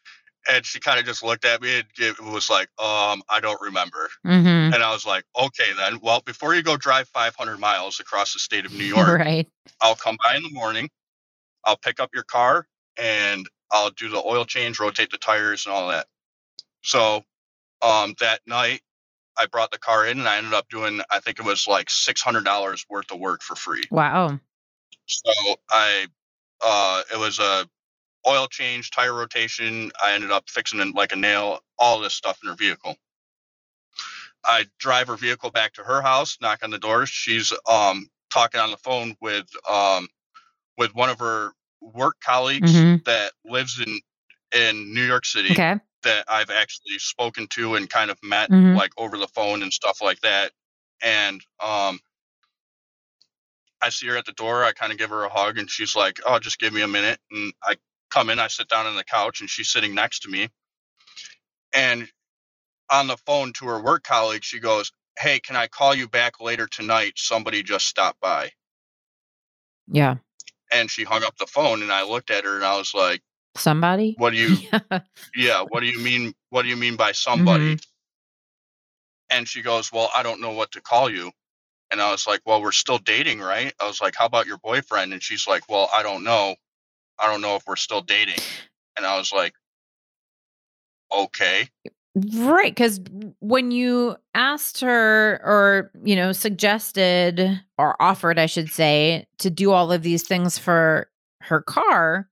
[0.49, 3.61] and she kind of just looked at me and it was like, um, I don't
[3.61, 4.09] remember.
[4.25, 4.73] Mm-hmm.
[4.73, 5.99] And I was like, okay, then.
[6.01, 9.47] Well, before you go drive 500 miles across the state of New York, right.
[9.81, 10.89] I'll come by in the morning.
[11.65, 12.65] I'll pick up your car
[12.97, 16.07] and I'll do the oil change, rotate the tires, and all that.
[16.81, 17.23] So
[17.81, 18.81] um, that night,
[19.37, 21.87] I brought the car in and I ended up doing, I think it was like
[21.87, 23.83] $600 worth of work for free.
[23.91, 24.39] Wow.
[25.07, 26.07] So I,
[26.63, 27.67] uh, it was a
[28.27, 29.91] oil change, tire rotation.
[30.03, 32.95] I ended up fixing it like a nail, all this stuff in her vehicle.
[34.45, 37.05] I drive her vehicle back to her house, knock on the door.
[37.05, 40.07] She's um, talking on the phone with um,
[40.77, 43.03] with one of her work colleagues mm-hmm.
[43.05, 43.99] that lives in
[44.57, 45.75] in New York City okay.
[46.03, 48.75] that I've actually spoken to and kind of met mm-hmm.
[48.75, 50.51] like over the phone and stuff like that.
[51.01, 51.99] And um,
[53.81, 54.63] I see her at the door.
[54.63, 56.87] I kind of give her a hug, and she's like, "Oh, just give me a
[56.87, 57.75] minute." And I
[58.09, 60.49] come in, I sit down on the couch, and she's sitting next to me.
[61.73, 62.07] And
[62.89, 66.39] on the phone to her work colleague, she goes, Hey, can I call you back
[66.39, 67.13] later tonight?
[67.15, 68.51] Somebody just stopped by.
[69.87, 70.15] Yeah.
[70.71, 73.21] And she hung up the phone, and I looked at her and I was like,
[73.55, 74.15] Somebody?
[74.17, 74.57] What do you,
[75.35, 76.33] yeah, what do you mean?
[76.49, 77.75] What do you mean by somebody?
[77.75, 79.37] Mm-hmm.
[79.37, 81.31] And she goes, Well, I don't know what to call you.
[81.91, 83.73] And I was like, Well, we're still dating, right?
[83.81, 85.13] I was like, How about your boyfriend?
[85.13, 86.55] And she's like, Well, I don't know.
[87.19, 88.39] I don't know if we're still dating.
[88.95, 89.53] And I was like,
[91.15, 91.69] okay.
[92.35, 92.73] Right.
[92.73, 92.99] Because
[93.39, 99.71] when you asked her or, you know, suggested or offered, I should say, to do
[99.71, 101.09] all of these things for
[101.41, 102.27] her car,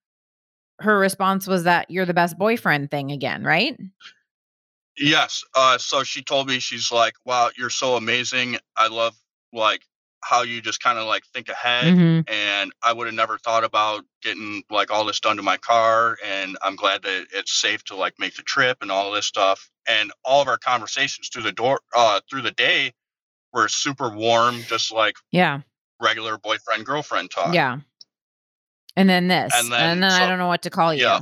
[0.79, 3.77] her response was that you're the best boyfriend thing again, right?
[4.97, 5.43] Yes.
[5.53, 8.57] Uh, so she told me, she's like, wow, you're so amazing.
[8.75, 9.15] I love
[9.55, 9.81] like
[10.23, 12.33] how you just kind of like think ahead mm-hmm.
[12.33, 16.17] and i would have never thought about getting like all this done to my car
[16.25, 19.69] and i'm glad that it's safe to like make the trip and all this stuff
[19.87, 22.91] and all of our conversations through the door uh through the day
[23.55, 25.61] were super warm just like yeah.
[26.01, 27.55] regular boyfriend girlfriend talk.
[27.55, 27.79] Yeah.
[28.97, 31.03] And then this and then, and then so, i don't know what to call you.
[31.03, 31.21] Yeah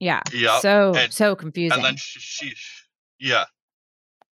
[0.00, 2.54] yeah yeah so and, so confusing and then she, she
[3.18, 3.44] yeah.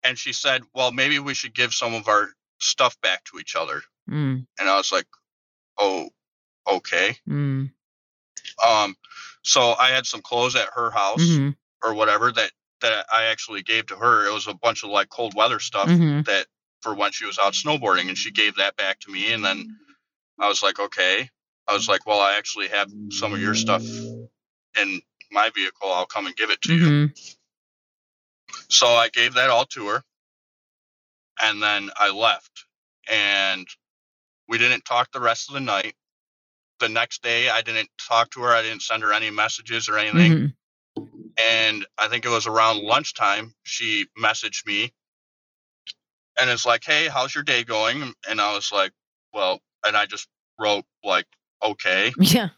[0.04, 3.56] And she said well maybe we should give some of our stuff back to each
[3.56, 3.82] other.
[4.08, 4.46] Mm.
[4.58, 5.06] And I was like,
[5.78, 6.08] oh,
[6.66, 7.16] okay.
[7.28, 7.70] Mm.
[8.66, 8.96] Um,
[9.42, 11.50] so I had some clothes at her house mm-hmm.
[11.82, 12.50] or whatever that
[12.82, 14.26] that I actually gave to her.
[14.26, 16.22] It was a bunch of like cold weather stuff mm-hmm.
[16.22, 16.46] that
[16.82, 19.32] for when she was out snowboarding, and she gave that back to me.
[19.32, 19.76] And then
[20.38, 21.28] I was like, okay.
[21.68, 25.00] I was like, well, I actually have some of your stuff in
[25.32, 25.90] my vehicle.
[25.90, 26.86] I'll come and give it to mm-hmm.
[26.86, 27.10] you.
[28.68, 30.02] So I gave that all to her,
[31.40, 32.66] and then I left.
[33.10, 33.66] And
[34.48, 35.94] we didn't talk the rest of the night.
[36.80, 38.52] The next day, I didn't talk to her.
[38.52, 40.32] I didn't send her any messages or anything.
[40.32, 41.02] Mm-hmm.
[41.38, 44.92] And I think it was around lunchtime, she messaged me
[46.38, 48.12] and it's like, hey, how's your day going?
[48.28, 48.92] And I was like,
[49.32, 50.28] well, and I just
[50.58, 51.26] wrote like,
[51.62, 52.12] okay.
[52.20, 52.48] Yeah.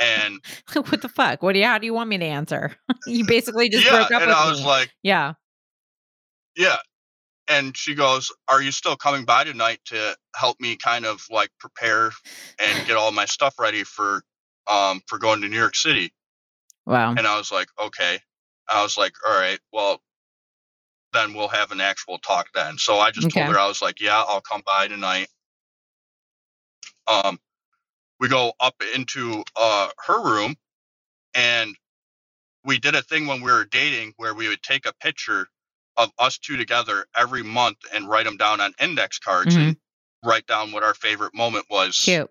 [0.00, 0.40] And
[0.72, 1.42] what the fuck?
[1.42, 2.72] What do you, how do you want me to answer?
[3.06, 4.66] you basically just yeah, broke up and I was me.
[4.66, 5.34] like, yeah.
[6.56, 6.76] Yeah
[7.48, 11.50] and she goes, "Are you still coming by tonight to help me kind of like
[11.58, 12.12] prepare
[12.58, 14.22] and get all my stuff ready for
[14.70, 16.12] um for going to New York City?"
[16.86, 17.14] Wow.
[17.16, 18.20] And I was like, "Okay."
[18.68, 20.00] I was like, "All right, well,
[21.12, 23.40] then we'll have an actual talk then." So I just okay.
[23.40, 25.28] told her I was like, "Yeah, I'll come by tonight."
[27.06, 27.38] Um,
[28.20, 30.56] we go up into uh her room,
[31.34, 31.76] and
[32.64, 35.48] we did a thing when we were dating where we would take a picture
[35.96, 39.68] of us two together every month and write them down on index cards mm-hmm.
[39.68, 39.76] and
[40.24, 42.30] write down what our favorite moment was Cute.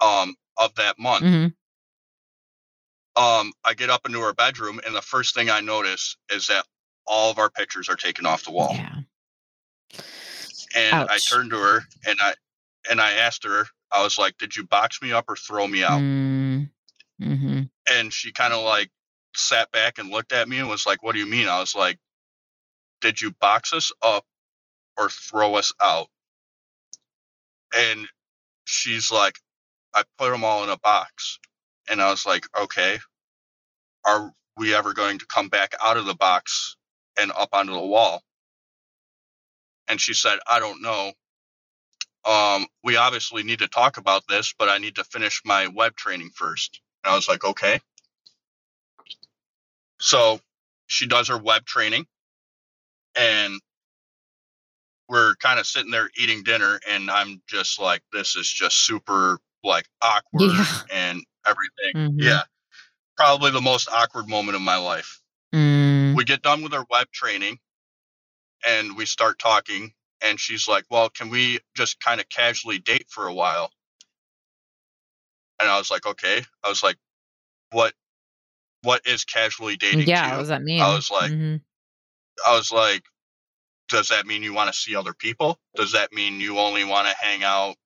[0.00, 1.24] um of that month.
[1.24, 1.46] Mm-hmm.
[3.22, 6.66] Um, I get up into our bedroom and the first thing I notice is that
[7.06, 8.74] all of our pictures are taken off the wall.
[8.74, 9.00] Yeah.
[10.74, 11.08] And Ouch.
[11.10, 12.34] I turned to her and I
[12.90, 15.82] and I asked her, I was like, "Did you box me up or throw me
[15.82, 16.70] out?" Mm,
[17.20, 17.62] mm-hmm.
[17.90, 18.90] And she kind of like
[19.34, 21.74] sat back and looked at me and was like, "What do you mean?" I was
[21.74, 21.98] like,
[23.00, 24.24] did you box us up
[24.98, 26.08] or throw us out?
[27.76, 28.08] And
[28.66, 29.36] she's like,
[29.94, 31.38] I put them all in a box.
[31.88, 32.98] And I was like, okay,
[34.06, 36.76] are we ever going to come back out of the box
[37.18, 38.22] and up onto the wall?
[39.88, 41.12] And she said, I don't know.
[42.24, 45.96] Um, we obviously need to talk about this, but I need to finish my web
[45.96, 46.80] training first.
[47.04, 47.80] And I was like, okay.
[50.00, 50.40] So
[50.86, 52.06] she does her web training
[53.16, 53.60] and
[55.08, 59.38] we're kind of sitting there eating dinner and i'm just like this is just super
[59.64, 60.80] like awkward yeah.
[60.92, 62.20] and everything mm-hmm.
[62.20, 62.42] yeah
[63.16, 65.20] probably the most awkward moment of my life
[65.54, 66.14] mm.
[66.14, 67.58] we get done with our web training
[68.66, 69.92] and we start talking
[70.22, 73.70] and she's like well can we just kind of casually date for a while
[75.60, 76.96] and i was like okay i was like
[77.72, 77.94] what
[78.82, 81.56] what is casually dating yeah what does that mean i was like mm-hmm.
[82.46, 83.02] I was like,
[83.88, 85.58] does that mean you want to see other people?
[85.76, 87.76] Does that mean you only want to hang out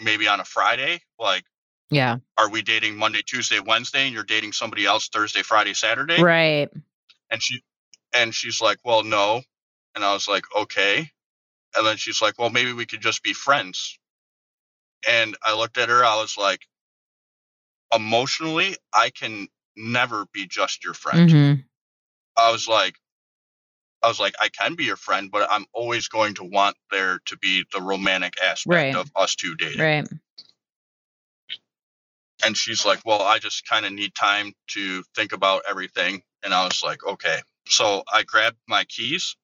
[0.00, 1.00] maybe on a Friday?
[1.18, 1.44] Like,
[1.90, 2.16] yeah.
[2.36, 6.20] Are we dating Monday, Tuesday, Wednesday, and you're dating somebody else Thursday, Friday, Saturday?
[6.20, 6.68] Right.
[7.30, 7.62] And she
[8.14, 9.42] and she's like, Well, no.
[9.94, 11.10] And I was like, Okay.
[11.76, 13.98] And then she's like, Well, maybe we could just be friends.
[15.08, 16.60] And I looked at her, I was like,
[17.94, 21.30] emotionally, I can never be just your friend.
[21.30, 21.60] Mm-hmm.
[22.36, 22.96] I was like,
[24.04, 27.20] I was like, I can be your friend, but I'm always going to want there
[27.24, 28.94] to be the romantic aspect right.
[28.94, 29.80] of us two dating.
[29.80, 30.06] Right.
[32.44, 36.22] And she's like, Well, I just kind of need time to think about everything.
[36.42, 37.38] And I was like, Okay.
[37.66, 39.36] So I grabbed my keys,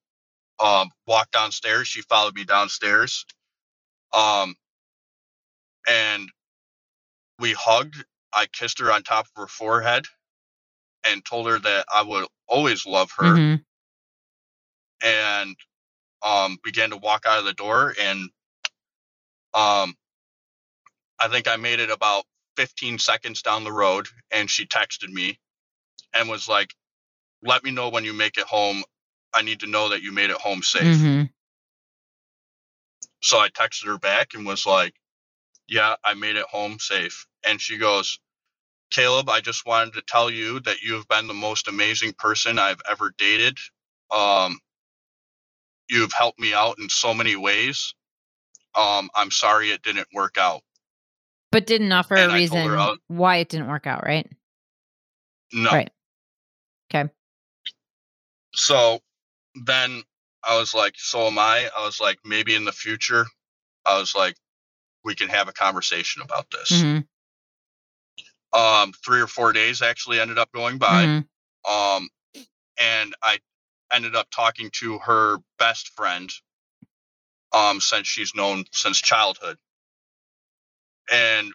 [0.63, 1.87] um, walked downstairs.
[1.87, 3.25] She followed me downstairs.
[4.13, 4.53] Um,
[5.89, 6.29] and
[7.39, 7.95] we hugged.
[8.31, 10.05] I kissed her on top of her forehead
[11.03, 13.25] and told her that I would always love her.
[13.25, 13.55] Mm-hmm
[15.01, 15.55] and
[16.23, 17.93] um, began to walk out of the door.
[17.99, 18.29] And
[19.53, 19.95] um,
[21.19, 22.23] I think I made it about
[22.57, 25.39] 15 seconds down the road, and she texted me
[26.13, 26.73] and was like,
[27.41, 28.83] "Let me know when you make it home.
[29.33, 31.23] I need to know that you made it home safe." Mm-hmm.
[33.21, 34.95] So I texted her back and was like,
[35.67, 38.19] "Yeah, I made it home safe." And she goes,
[38.91, 42.59] "Kaleb, I just wanted to tell you that you have been the most amazing person
[42.59, 43.57] I've ever dated.
[44.11, 44.59] Um,
[45.91, 47.93] You've helped me out in so many ways.
[48.75, 50.61] Um, I'm sorry it didn't work out.
[51.51, 54.25] But didn't offer and a reason why it didn't work out, right?
[55.51, 55.69] No.
[55.69, 55.89] Right.
[56.89, 57.11] Okay.
[58.53, 59.01] So
[59.65, 60.03] then
[60.47, 61.69] I was like, so am I.
[61.77, 63.25] I was like, maybe in the future,
[63.85, 64.37] I was like,
[65.03, 66.71] we can have a conversation about this.
[66.71, 66.99] Mm-hmm.
[68.57, 71.05] Um, three or four days actually ended up going by.
[71.05, 71.71] Mm-hmm.
[71.71, 72.09] Um,
[72.79, 73.39] and I
[73.93, 76.31] ended up talking to her best friend
[77.53, 79.57] um, since she's known since childhood.
[81.11, 81.53] and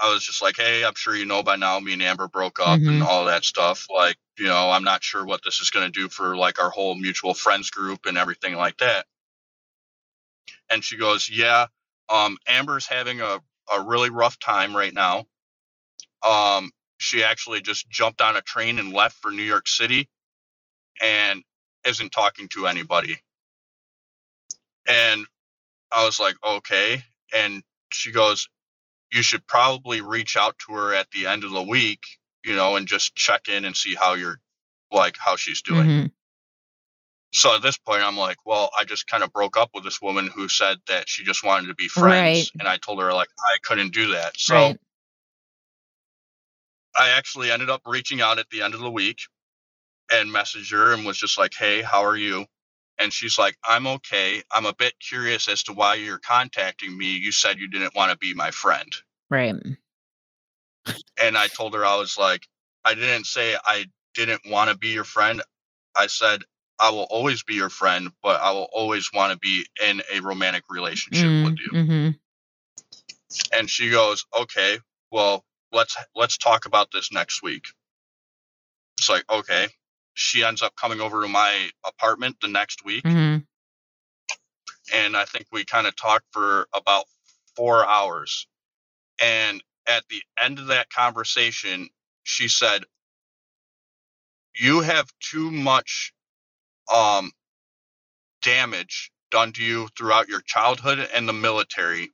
[0.00, 2.60] I was just like, hey, I'm sure you know by now, me and Amber broke
[2.60, 2.88] up mm-hmm.
[2.88, 3.86] and all that stuff.
[3.92, 6.70] Like, you know, I'm not sure what this is going to do for like our
[6.70, 9.06] whole mutual friends group and everything like that.
[10.70, 11.66] And she goes, yeah,
[12.08, 13.40] um, Amber's having a,
[13.74, 15.26] a really rough time right now.
[16.28, 20.08] Um, she actually just jumped on a train and left for New York City
[21.02, 21.42] and
[21.88, 23.16] isn't talking to anybody.
[24.86, 25.26] And
[25.92, 27.02] I was like, okay.
[27.34, 28.48] And she goes,
[29.12, 32.02] you should probably reach out to her at the end of the week,
[32.44, 34.38] you know, and just check in and see how you're
[34.92, 35.86] like, how she's doing.
[35.86, 36.06] Mm-hmm.
[37.32, 40.00] So at this point, I'm like, well, I just kind of broke up with this
[40.00, 42.10] woman who said that she just wanted to be friends.
[42.10, 42.50] Right.
[42.58, 44.32] And I told her, like, I couldn't do that.
[44.38, 44.78] So right.
[46.98, 49.20] I actually ended up reaching out at the end of the week
[50.12, 52.46] and messaged her and was just like, hey, how are you?
[52.98, 54.42] And she's like, I'm okay.
[54.50, 57.16] I'm a bit curious as to why you're contacting me.
[57.16, 58.92] You said you didn't want to be my friend.
[59.30, 59.54] Right.
[61.22, 62.46] And I told her, I was like,
[62.84, 65.42] I didn't say I didn't want to be your friend.
[65.94, 66.42] I said,
[66.80, 70.20] I will always be your friend, but I will always want to be in a
[70.20, 71.70] romantic relationship mm, with you.
[71.72, 73.58] Mm-hmm.
[73.58, 74.78] And she goes, okay,
[75.12, 77.64] well, let's let's talk about this next week.
[78.98, 79.68] It's like, okay
[80.18, 83.04] she ends up coming over to my apartment the next week.
[83.04, 83.38] Mm-hmm.
[84.92, 87.04] And I think we kind of talked for about
[87.54, 88.48] four hours.
[89.22, 91.88] And at the end of that conversation,
[92.24, 92.82] she said,
[94.56, 96.12] You have too much
[96.92, 97.30] um,
[98.42, 102.10] damage done to you throughout your childhood and the military.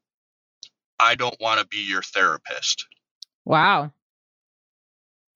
[1.01, 2.87] I don't want to be your therapist.
[3.47, 3.93] Wow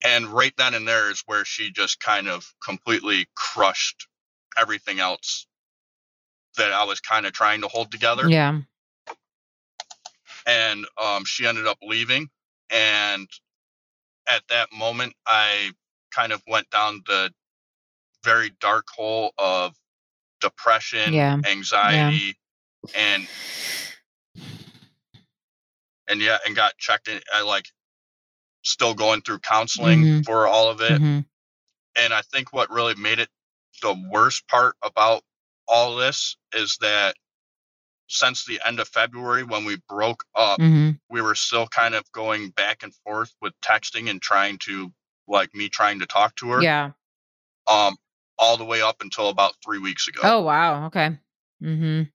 [0.03, 4.07] and right then and there is where she just kind of completely crushed
[4.57, 5.47] everything else
[6.57, 8.29] that I was kind of trying to hold together.
[8.29, 8.59] Yeah.
[10.45, 12.29] And um, she ended up leaving.
[12.71, 13.27] And
[14.27, 15.71] at that moment, I
[16.11, 17.31] kind of went down the
[18.23, 19.75] very dark hole of
[20.41, 21.37] depression, yeah.
[21.49, 22.35] anxiety,
[22.87, 22.91] yeah.
[22.95, 23.27] and
[26.07, 27.19] and yeah, and got checked in.
[27.33, 27.65] I like
[28.63, 30.21] still going through counseling mm-hmm.
[30.21, 30.91] for all of it.
[30.91, 31.19] Mm-hmm.
[31.97, 33.29] And I think what really made it
[33.81, 35.21] the worst part about
[35.67, 37.15] all this is that
[38.07, 40.91] since the end of February when we broke up, mm-hmm.
[41.09, 44.91] we were still kind of going back and forth with texting and trying to
[45.27, 46.61] like me trying to talk to her.
[46.61, 46.91] Yeah.
[47.67, 47.95] Um
[48.37, 50.21] all the way up until about 3 weeks ago.
[50.23, 51.17] Oh wow, okay.
[51.61, 52.09] Mhm.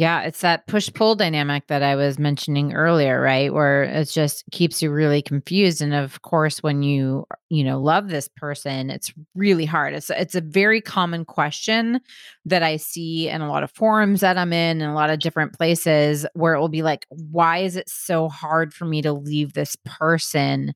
[0.00, 3.52] Yeah, it's that push pull dynamic that I was mentioning earlier, right?
[3.52, 5.82] Where it just keeps you really confused.
[5.82, 9.92] And of course, when you, you know, love this person, it's really hard.
[9.92, 12.00] It's it's a very common question
[12.46, 15.18] that I see in a lot of forums that I'm in and a lot of
[15.18, 19.12] different places where it will be like, why is it so hard for me to
[19.12, 20.72] leave this person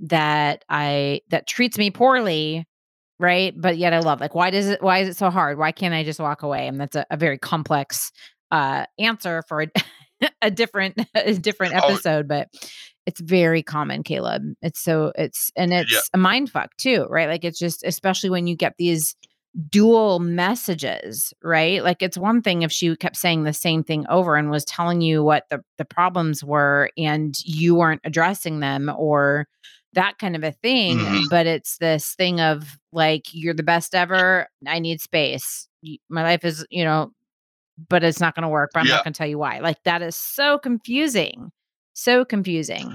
[0.00, 2.64] that I that treats me poorly?
[3.18, 5.72] right but yet i love like why does it why is it so hard why
[5.72, 8.12] can't i just walk away and that's a, a very complex
[8.50, 9.68] uh answer for a,
[10.42, 12.48] a different a different oh, episode but
[13.06, 16.00] it's very common kaleb it's so it's and it's yeah.
[16.14, 19.16] a mind fuck too right like it's just especially when you get these
[19.70, 24.36] dual messages right like it's one thing if she kept saying the same thing over
[24.36, 29.46] and was telling you what the the problems were and you weren't addressing them or
[29.96, 30.98] that kind of a thing.
[30.98, 31.24] Mm-hmm.
[31.28, 34.46] But it's this thing of like, you're the best ever.
[34.66, 35.68] I need space.
[36.08, 37.10] My life is, you know,
[37.88, 38.70] but it's not going to work.
[38.72, 38.94] But I'm yeah.
[38.96, 39.58] not going to tell you why.
[39.60, 41.52] Like, that is so confusing.
[41.94, 42.94] So confusing.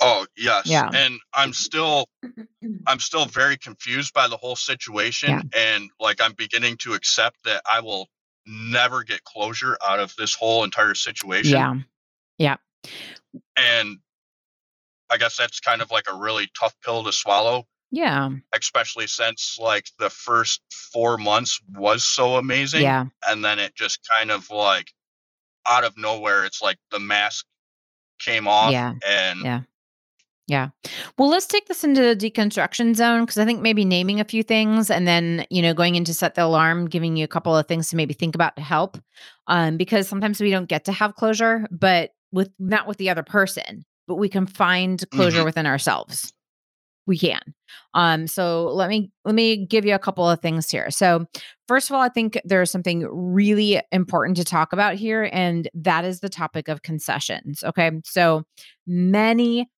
[0.00, 0.66] Oh, yes.
[0.66, 0.90] Yeah.
[0.94, 2.06] And I'm still
[2.86, 5.74] I'm still very confused by the whole situation yeah.
[5.76, 8.08] and like I'm beginning to accept that I will
[8.46, 11.52] never get closure out of this whole entire situation.
[11.52, 11.74] Yeah.
[12.38, 12.56] Yeah.
[13.56, 13.98] And
[15.10, 17.66] I guess that's kind of like a really tough pill to swallow.
[17.90, 18.30] Yeah.
[18.54, 20.60] Especially since like the first
[20.92, 22.82] four months was so amazing.
[22.82, 23.06] Yeah.
[23.26, 24.92] And then it just kind of like
[25.66, 27.46] out of nowhere, it's like the mask
[28.20, 28.72] came off.
[28.72, 28.94] Yeah.
[29.06, 29.60] And yeah.
[30.46, 30.68] Yeah.
[31.18, 34.42] Well, let's take this into the deconstruction zone because I think maybe naming a few
[34.42, 37.68] things and then, you know, going into set the alarm, giving you a couple of
[37.68, 38.96] things to maybe think about to help.
[39.46, 43.22] Um, because sometimes we don't get to have closure, but with not with the other
[43.22, 45.44] person but we can find closure mm-hmm.
[45.44, 46.32] within ourselves
[47.08, 47.40] we can.
[47.94, 50.90] Um so let me let me give you a couple of things here.
[50.90, 51.26] So
[51.66, 56.04] first of all i think there's something really important to talk about here and that
[56.04, 57.90] is the topic of concessions okay?
[58.04, 58.44] So
[58.86, 59.68] many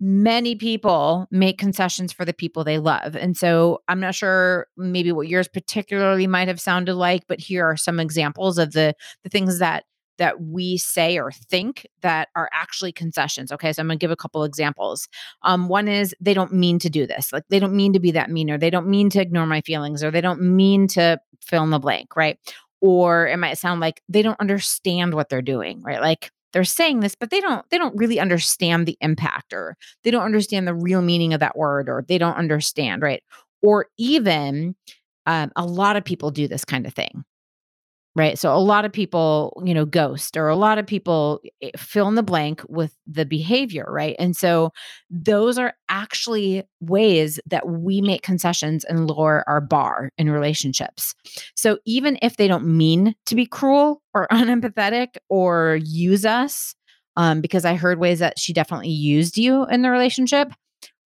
[0.00, 5.12] many people make concessions for the people they love and so i'm not sure maybe
[5.12, 9.30] what yours particularly might have sounded like but here are some examples of the the
[9.30, 9.84] things that
[10.18, 13.50] that we say or think that are actually concessions.
[13.52, 13.72] Okay.
[13.72, 15.08] So I'm to give a couple examples.
[15.42, 17.32] Um, one is they don't mean to do this.
[17.32, 19.60] Like they don't mean to be that mean, or they don't mean to ignore my
[19.62, 22.16] feelings, or they don't mean to fill in the blank.
[22.16, 22.38] Right.
[22.80, 25.82] Or it might sound like they don't understand what they're doing.
[25.82, 26.00] Right.
[26.00, 30.10] Like they're saying this but they don't they don't really understand the impact or they
[30.10, 33.22] don't understand the real meaning of that word or they don't understand right
[33.60, 34.74] or even
[35.26, 37.24] um, a lot of people do this kind of thing
[38.16, 38.38] right?
[38.38, 42.08] So a lot of people you know ghost or a lot of people eh, fill
[42.08, 44.16] in the blank with the behavior right?
[44.18, 44.70] And so
[45.10, 51.14] those are actually ways that we make concessions and lower our bar in relationships.
[51.54, 56.74] So even if they don't mean to be cruel or unempathetic or use us
[57.16, 60.52] um, because i heard ways that she definitely used you in the relationship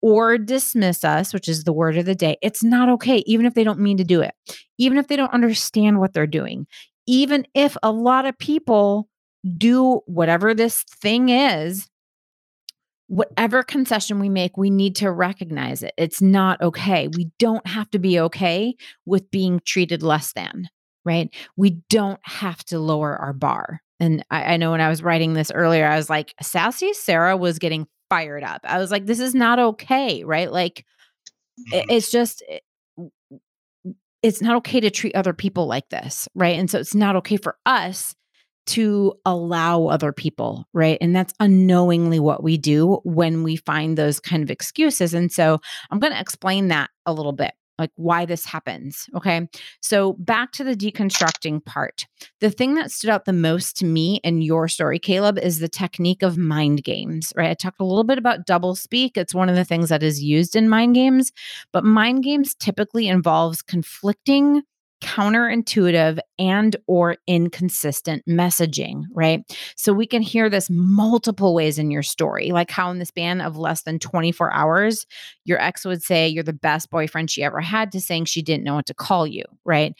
[0.06, 3.56] or dismiss us, which is the word of the day, it's not okay, even if
[3.56, 4.36] they don't mean to do it,
[4.78, 6.68] even if they don't understand what they're doing,
[7.08, 9.08] even if a lot of people
[9.58, 11.88] do whatever this thing is,
[13.08, 15.94] whatever concession we make, we need to recognize it.
[15.98, 17.08] It's not okay.
[17.16, 18.76] We don't have to be okay
[19.06, 20.68] with being treated less than,
[21.04, 21.34] right?
[21.56, 23.82] We don't have to lower our bar.
[24.00, 27.38] And I, I know when I was writing this earlier, I was like, Sassy Sarah
[27.38, 28.62] was getting fired up.
[28.64, 30.52] I was like, this is not okay, right?
[30.52, 30.84] Like,
[31.72, 31.92] mm-hmm.
[31.92, 32.44] it's just,
[34.26, 36.58] it's not okay to treat other people like this, right?
[36.58, 38.16] And so it's not okay for us
[38.66, 40.98] to allow other people, right?
[41.00, 45.14] And that's unknowingly what we do when we find those kind of excuses.
[45.14, 45.60] And so
[45.92, 49.10] I'm going to explain that a little bit like why this happens.
[49.16, 49.48] Okay.
[49.82, 52.06] So back to the deconstructing part.
[52.40, 55.68] The thing that stood out the most to me in your story, Kaleb, is the
[55.68, 57.50] technique of mind games, right?
[57.50, 59.18] I talked a little bit about double speak.
[59.18, 61.32] It's one of the things that is used in mind games,
[61.74, 64.64] but mind games typically involves conflicting
[65.04, 69.42] counterintuitive and or inconsistent messaging right?
[69.76, 73.42] So we can hear this multiple ways in your story like how in the span
[73.42, 75.06] of less than 24 hours
[75.44, 78.64] your ex would say you're the best boyfriend she ever had to saying she didn't
[78.64, 79.94] know what to call you right?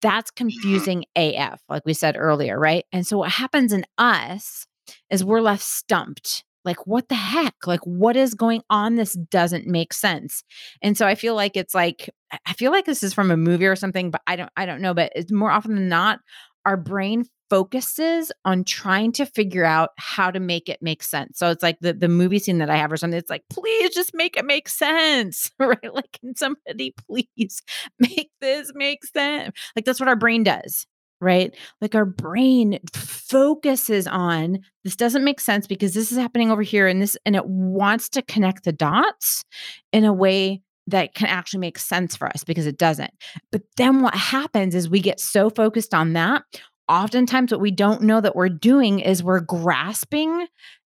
[0.00, 0.44] That's mm-hmm.
[0.44, 2.84] confusing af like we said earlier right?
[2.92, 4.66] And so what happens in us
[5.10, 9.66] is we're left stumped like what the heck like what is going on this doesn't
[9.66, 10.44] make sense
[10.82, 12.10] and so i feel like it's like
[12.46, 14.80] i feel like this is from a movie or something but i don't i don't
[14.80, 16.20] know but it's more often than not
[16.64, 21.38] our brain focuses on trying to figure out how to make it make sense.
[21.38, 23.18] So it's like the, the movie scene that I have or something.
[23.18, 25.50] It's like, please just make it make sense.
[25.58, 25.92] Right.
[25.94, 27.62] Like, can somebody please
[27.98, 29.54] make this make sense?
[29.76, 30.86] Like that's what our brain does
[31.22, 31.56] right?
[31.80, 36.88] Like our brain focuses on this doesn't make sense because this is happening over here
[36.88, 39.44] and this, and it wants to connect the dots
[39.92, 43.12] in a way that can actually make sense for us because it doesn't.
[43.52, 46.42] But then what happens is we get so focused on that.
[46.88, 50.48] Oftentimes, what we don't know that we're doing is we're grasping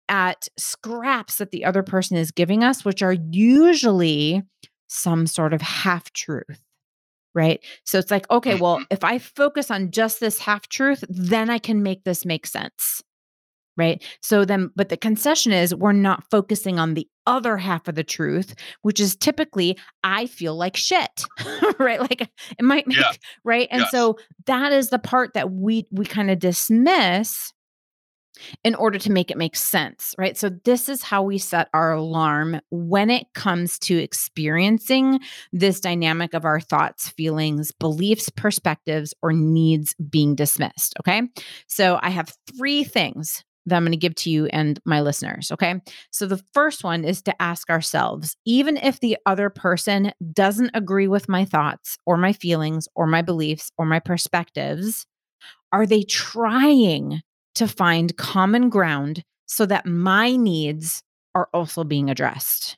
[0.10, 4.42] at scraps that the other person is giving us, which are usually
[4.90, 6.62] some sort of half truth
[7.34, 7.64] right?
[7.86, 8.84] So it's like, okay, well, mm-hmm.
[8.92, 13.02] if I focus on just this half truth, then I can make this make sense.
[13.76, 14.04] Right.
[14.22, 18.04] So then, but the concession is we're not focusing on the other half of the
[18.04, 18.54] truth,
[18.84, 21.24] which is typically, I feel like shit.
[21.80, 22.00] right.
[22.00, 22.30] Like it
[22.62, 23.14] might make, yeah.
[23.44, 23.68] right.
[23.72, 23.90] And yes.
[23.92, 27.52] so that is the part that we, we kind of dismiss
[28.64, 30.38] in order to make it make sense, right?
[30.38, 35.20] So, this is how we set our alarm when it comes to experiencing
[35.52, 40.96] this dynamic of our thoughts, feelings, beliefs, perspectives, or needs being dismissed.
[41.00, 41.24] Okay.
[41.68, 45.52] So, I have three things that I'm going to give to you and my listeners.
[45.52, 45.76] Okay.
[46.12, 51.08] So, the first one is to ask ourselves even if the other person doesn't agree
[51.08, 55.06] with my thoughts or my feelings or my beliefs or my perspectives,
[55.72, 57.22] are they trying
[57.56, 61.04] to find common ground so that my needs
[61.36, 62.78] are also being addressed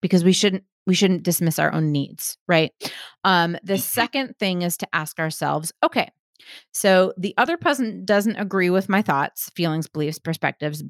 [0.00, 2.72] because we shouldn't we shouldn't dismiss our own needs right
[3.24, 3.80] um the mm-hmm.
[3.80, 6.10] second thing is to ask ourselves okay
[6.72, 10.84] so the other person doesn't agree with my thoughts feelings beliefs perspectives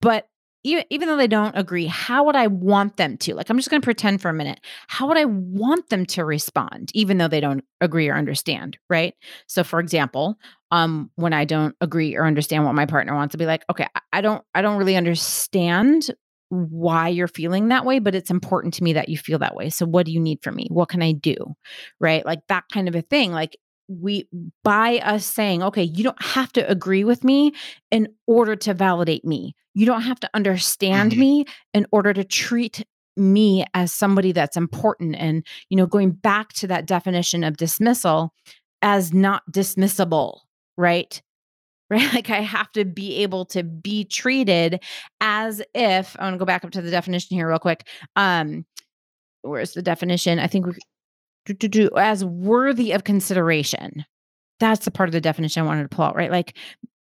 [0.00, 0.28] but
[0.66, 3.34] even, even though they don't agree, how would I want them to?
[3.34, 4.60] Like, I'm just going to pretend for a minute.
[4.88, 8.76] How would I want them to respond, even though they don't agree or understand?
[8.90, 9.14] Right.
[9.46, 10.36] So, for example,
[10.72, 13.86] um, when I don't agree or understand what my partner wants to be like, okay,
[14.12, 16.10] I don't, I don't really understand
[16.48, 19.70] why you're feeling that way, but it's important to me that you feel that way.
[19.70, 20.66] So, what do you need from me?
[20.70, 21.36] What can I do?
[22.00, 22.26] Right.
[22.26, 23.30] Like that kind of a thing.
[23.30, 23.56] Like,
[23.88, 24.28] we
[24.64, 27.52] by us saying okay you don't have to agree with me
[27.90, 31.20] in order to validate me you don't have to understand mm-hmm.
[31.20, 32.84] me in order to treat
[33.16, 38.32] me as somebody that's important and you know going back to that definition of dismissal
[38.82, 40.40] as not dismissible
[40.76, 41.22] right
[41.90, 42.12] right?
[42.12, 44.82] Like I have to be able to be treated
[45.20, 47.86] as if I want to go back up to the definition here real quick.
[48.16, 48.66] Um,
[49.42, 50.40] where's the definition?
[50.40, 50.72] I think we
[51.46, 54.04] do, do, do as worthy of consideration.
[54.60, 56.30] That's the part of the definition I wanted to pull out, right?
[56.30, 56.56] Like,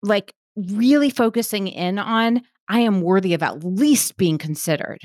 [0.04, 5.00] like really focusing in on I am worthy of at least being considered.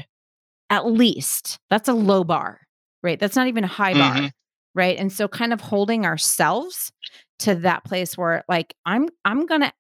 [0.71, 1.59] At least.
[1.69, 2.61] That's a low bar,
[3.03, 3.19] right?
[3.19, 4.27] That's not even a high bar, mm-hmm.
[4.75, 4.97] right?
[4.99, 6.93] And so kind of holding ourselves
[7.41, 9.73] to that place where like I'm I'm going to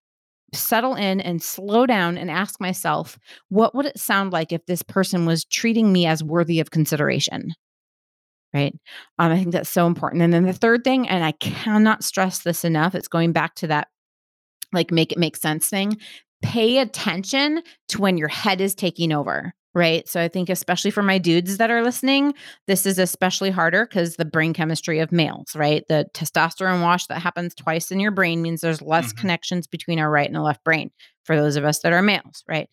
[0.52, 4.82] settle in and slow down and ask myself, what would it sound like if this
[4.82, 7.52] person was treating me as worthy of consideration?
[8.52, 8.74] Right.
[9.18, 10.22] Um, I think that's so important.
[10.22, 13.68] And then the third thing, and I cannot stress this enough, it's going back to
[13.68, 13.88] that
[14.72, 15.98] like make it make sense thing.
[16.42, 20.08] Pay attention to when your head is taking over right?
[20.08, 22.34] So I think, especially for my dudes that are listening,
[22.66, 25.84] this is especially harder because the brain chemistry of males, right?
[25.88, 29.20] The testosterone wash that happens twice in your brain means there's less mm-hmm.
[29.20, 30.90] connections between our right and the left brain
[31.24, 32.68] for those of us that are males, right?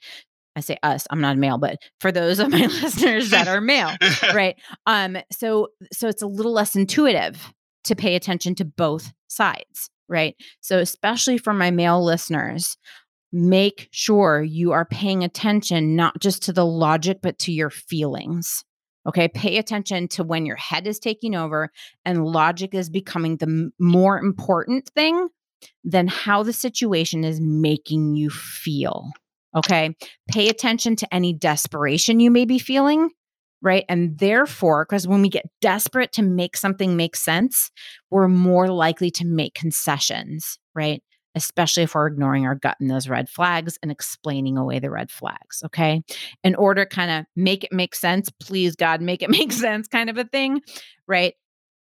[0.57, 3.61] I say us, I'm not a male, but for those of my listeners that are
[3.61, 3.91] male,
[4.33, 4.55] right?
[4.87, 7.53] Um, so so it's a little less intuitive
[7.83, 10.35] to pay attention to both sides, right?
[10.61, 12.75] So especially for my male listeners,
[13.31, 18.63] make sure you are paying attention not just to the logic, but to your feelings.
[19.07, 19.27] Okay.
[19.27, 21.69] Pay attention to when your head is taking over
[22.03, 25.29] and logic is becoming the more important thing
[25.83, 29.11] than how the situation is making you feel.
[29.57, 29.95] Okay.
[30.29, 33.09] Pay attention to any desperation you may be feeling.
[33.61, 33.85] Right.
[33.89, 37.71] And therefore, because when we get desperate to make something make sense,
[38.11, 40.59] we're more likely to make concessions.
[40.75, 41.01] Right
[41.37, 45.11] especially if we're ignoring our gut and those red flags and explaining away the red
[45.11, 45.61] flags.
[45.65, 46.01] Okay.
[46.43, 49.87] In order to kind of make it make sense, please, God, make it make sense
[49.87, 50.61] kind of a thing,
[51.07, 51.35] right?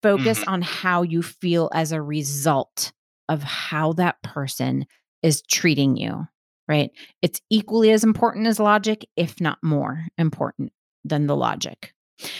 [0.01, 0.49] Focus mm-hmm.
[0.49, 2.91] on how you feel as a result
[3.29, 4.85] of how that person
[5.21, 6.25] is treating you,
[6.71, 6.89] right?
[7.21, 10.71] It's equally as important as logic, if not more important
[11.03, 11.93] than the logic.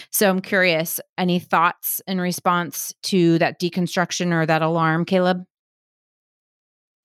[0.10, 5.46] So I'm curious, any thoughts in response to that deconstruction or that alarm, Kaleb?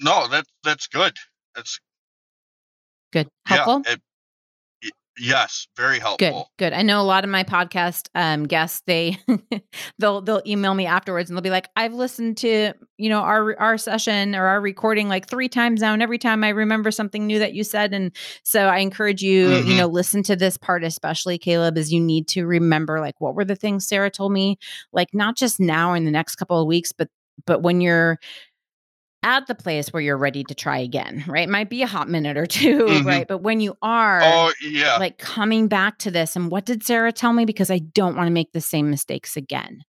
[0.01, 1.17] No, that that's good.
[1.57, 1.81] That's
[3.13, 3.29] good.
[3.45, 3.83] Helpful.
[3.87, 4.03] Yeah, it,
[5.19, 6.51] Yes, very helpful.
[6.59, 6.73] Good, good.
[6.75, 8.83] I know a lot of my podcast um, guests.
[8.87, 9.19] They
[9.99, 13.59] they'll they'll email me afterwards and they'll be like, "I've listened to you know our
[13.59, 17.27] our session or our recording like three times now, and every time I remember something
[17.27, 19.69] new that you said." And so I encourage you, mm-hmm.
[19.69, 23.35] you know, listen to this part especially, Kaleb, as you need to remember like what
[23.35, 24.59] were the things Sarah told me,
[24.93, 27.09] like not just now in the next couple of weeks, but
[27.47, 28.19] but when you're
[29.27, 31.49] at the place where you're ready to try again, right?
[31.49, 33.07] Might be a hot minute or 2 mm-hmm.
[33.07, 33.29] right?
[33.29, 34.97] But when you are oh, yeah.
[34.99, 38.29] like coming back to this and what did Sarah tell me because I don't want
[38.29, 39.83] to make the same mistakes again.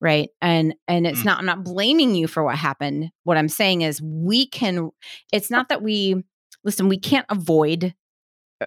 [0.00, 0.30] Right?
[0.40, 1.26] And and it's mm.
[1.26, 3.10] not I'm not blaming you for what happened.
[3.22, 4.90] What I'm saying is we can
[5.32, 6.24] it's not that we
[6.64, 7.94] listen, we can't avoid
[8.60, 8.66] uh,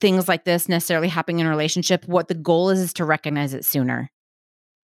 [0.00, 2.04] things like this necessarily happening in a relationship.
[2.06, 4.10] What the goal is is to recognize it sooner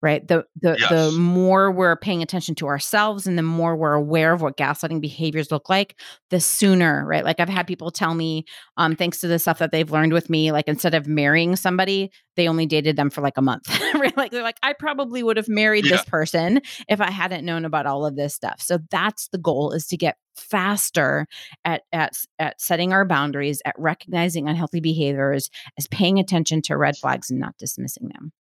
[0.01, 0.27] right?
[0.27, 0.89] The the yes.
[0.89, 5.01] the more we're paying attention to ourselves and the more we're aware of what gaslighting
[5.01, 5.99] behaviors look like
[6.29, 7.23] the sooner right?
[7.23, 8.45] Like i've had people tell me
[8.77, 12.11] um thanks to the stuff that they've learned with me like instead of marrying somebody
[12.35, 14.15] they only dated them for like a month right?
[14.17, 15.97] Like they're like i probably would have married yeah.
[15.97, 18.61] this person if i hadn't known about all of this stuff.
[18.61, 21.27] So that's the goal is to get faster
[21.65, 26.97] at at at setting our boundaries at recognizing unhealthy behaviors as paying attention to red
[26.97, 28.31] flags and not dismissing them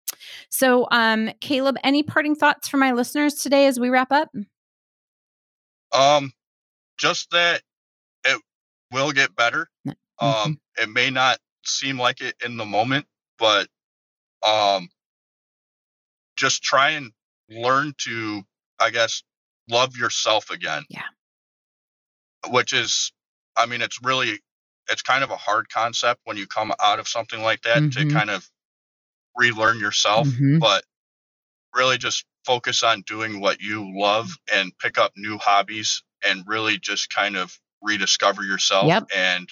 [0.49, 4.31] so, um, Kaleb, any parting thoughts for my listeners today as we wrap up?
[5.93, 6.33] Um,
[6.99, 7.63] just that
[8.25, 8.41] it
[8.93, 9.69] will get better.
[9.87, 10.27] Mm-hmm.
[10.27, 13.07] Um, it may not seem like it in the moment,
[13.39, 13.69] but
[14.47, 14.89] um,
[16.37, 17.13] just try and
[17.49, 18.43] learn to,
[18.79, 19.23] I guess,
[19.69, 20.85] love yourself again.
[20.89, 21.03] Yeah.
[22.49, 23.13] Which is,
[23.57, 24.41] I mean, it's really,
[24.91, 28.09] it's kind of a hard concept when you come out of something like that mm-hmm.
[28.09, 28.49] to kind of
[29.37, 30.59] relearn yourself, mm-hmm.
[30.59, 30.85] but
[31.75, 36.79] really just focus on doing what you love and pick up new hobbies and really
[36.79, 39.07] just kind of rediscover yourself yep.
[39.15, 39.49] and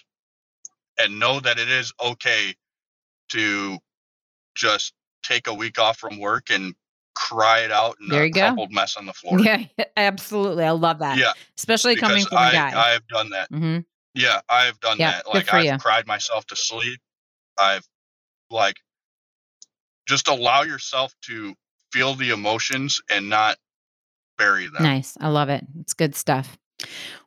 [0.99, 2.55] and know that it is okay
[3.31, 3.79] to
[4.55, 6.75] just take a week off from work and
[7.15, 9.39] cry it out and there a crumpled mess on the floor.
[9.41, 9.65] Yeah,
[9.97, 10.65] absolutely.
[10.65, 11.19] I love that.
[11.19, 11.33] Yeah.
[11.57, 12.95] Especially coming from a guy.
[12.95, 13.51] I've done that.
[13.53, 13.81] Mm-hmm.
[14.15, 15.29] Yeah, I've done that.
[15.29, 15.79] Like I've you.
[15.79, 17.01] cried myself to sleep.
[17.59, 17.87] I've
[18.51, 18.77] like
[20.09, 21.55] just allow yourself to
[21.93, 23.57] feel the emotions and not
[24.37, 24.83] bury them.
[24.83, 25.17] Nice.
[25.21, 25.65] I love it.
[25.81, 26.57] It's good stuff.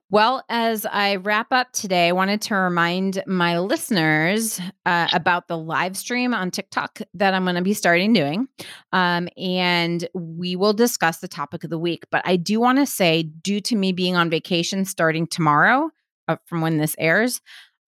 [0.10, 5.58] Well, as I wrap up today, I wanted to remind my listeners uh, about the
[5.58, 8.50] live stream on TikTok that I'm going to be starting doing.
[8.92, 12.04] Um, and we will discuss the topic of the week.
[12.12, 15.92] But I do want to say, due to me being on vacation starting tomorrow,
[16.28, 17.40] uh, from when this airs,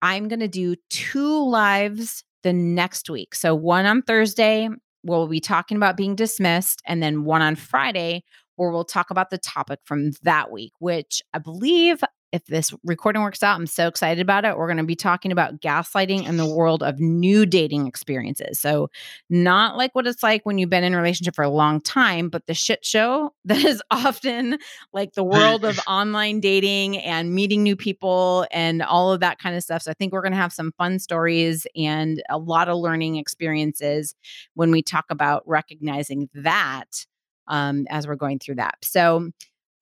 [0.02, 3.34] I'm going to do two lives the next week.
[3.34, 4.68] So one on Thursday,
[5.02, 8.24] we'll be talking about being dismissed, and then one on Friday,
[8.56, 12.02] where we'll talk about the topic from that week, which I believe
[12.32, 14.56] if this recording works out, I'm so excited about it.
[14.56, 18.60] We're going to be talking about gaslighting in the world of new dating experiences.
[18.60, 18.88] So,
[19.28, 22.28] not like what it's like when you've been in a relationship for a long time,
[22.28, 24.58] but the shit show that is often
[24.92, 29.56] like the world of online dating and meeting new people and all of that kind
[29.56, 29.82] of stuff.
[29.82, 33.16] So, I think we're going to have some fun stories and a lot of learning
[33.16, 34.14] experiences
[34.54, 37.06] when we talk about recognizing that
[37.48, 38.76] um, as we're going through that.
[38.82, 39.30] So,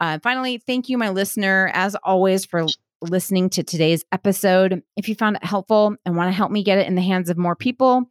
[0.01, 2.67] uh, finally, thank you, my listener, as always, for
[3.03, 4.83] listening to today's episode.
[4.97, 7.31] If you found it helpful and want to help me get it in the hands
[7.31, 8.05] of more people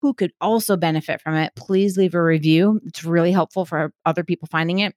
[0.00, 2.80] who could also benefit from it, please leave a review.
[2.86, 4.94] It's really helpful for other people finding it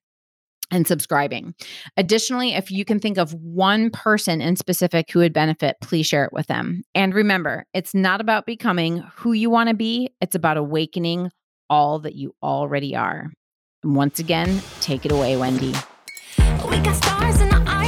[0.70, 1.54] and subscribing.
[1.98, 6.24] Additionally, if you can think of one person in specific who would benefit, please share
[6.24, 6.84] it with them.
[6.96, 11.30] And remember, it's not about becoming who you want to be, it's about awakening
[11.70, 13.32] all that you already are.
[13.84, 15.74] And once again, take it away, Wendy.
[16.72, 17.81] We got stars in our eyes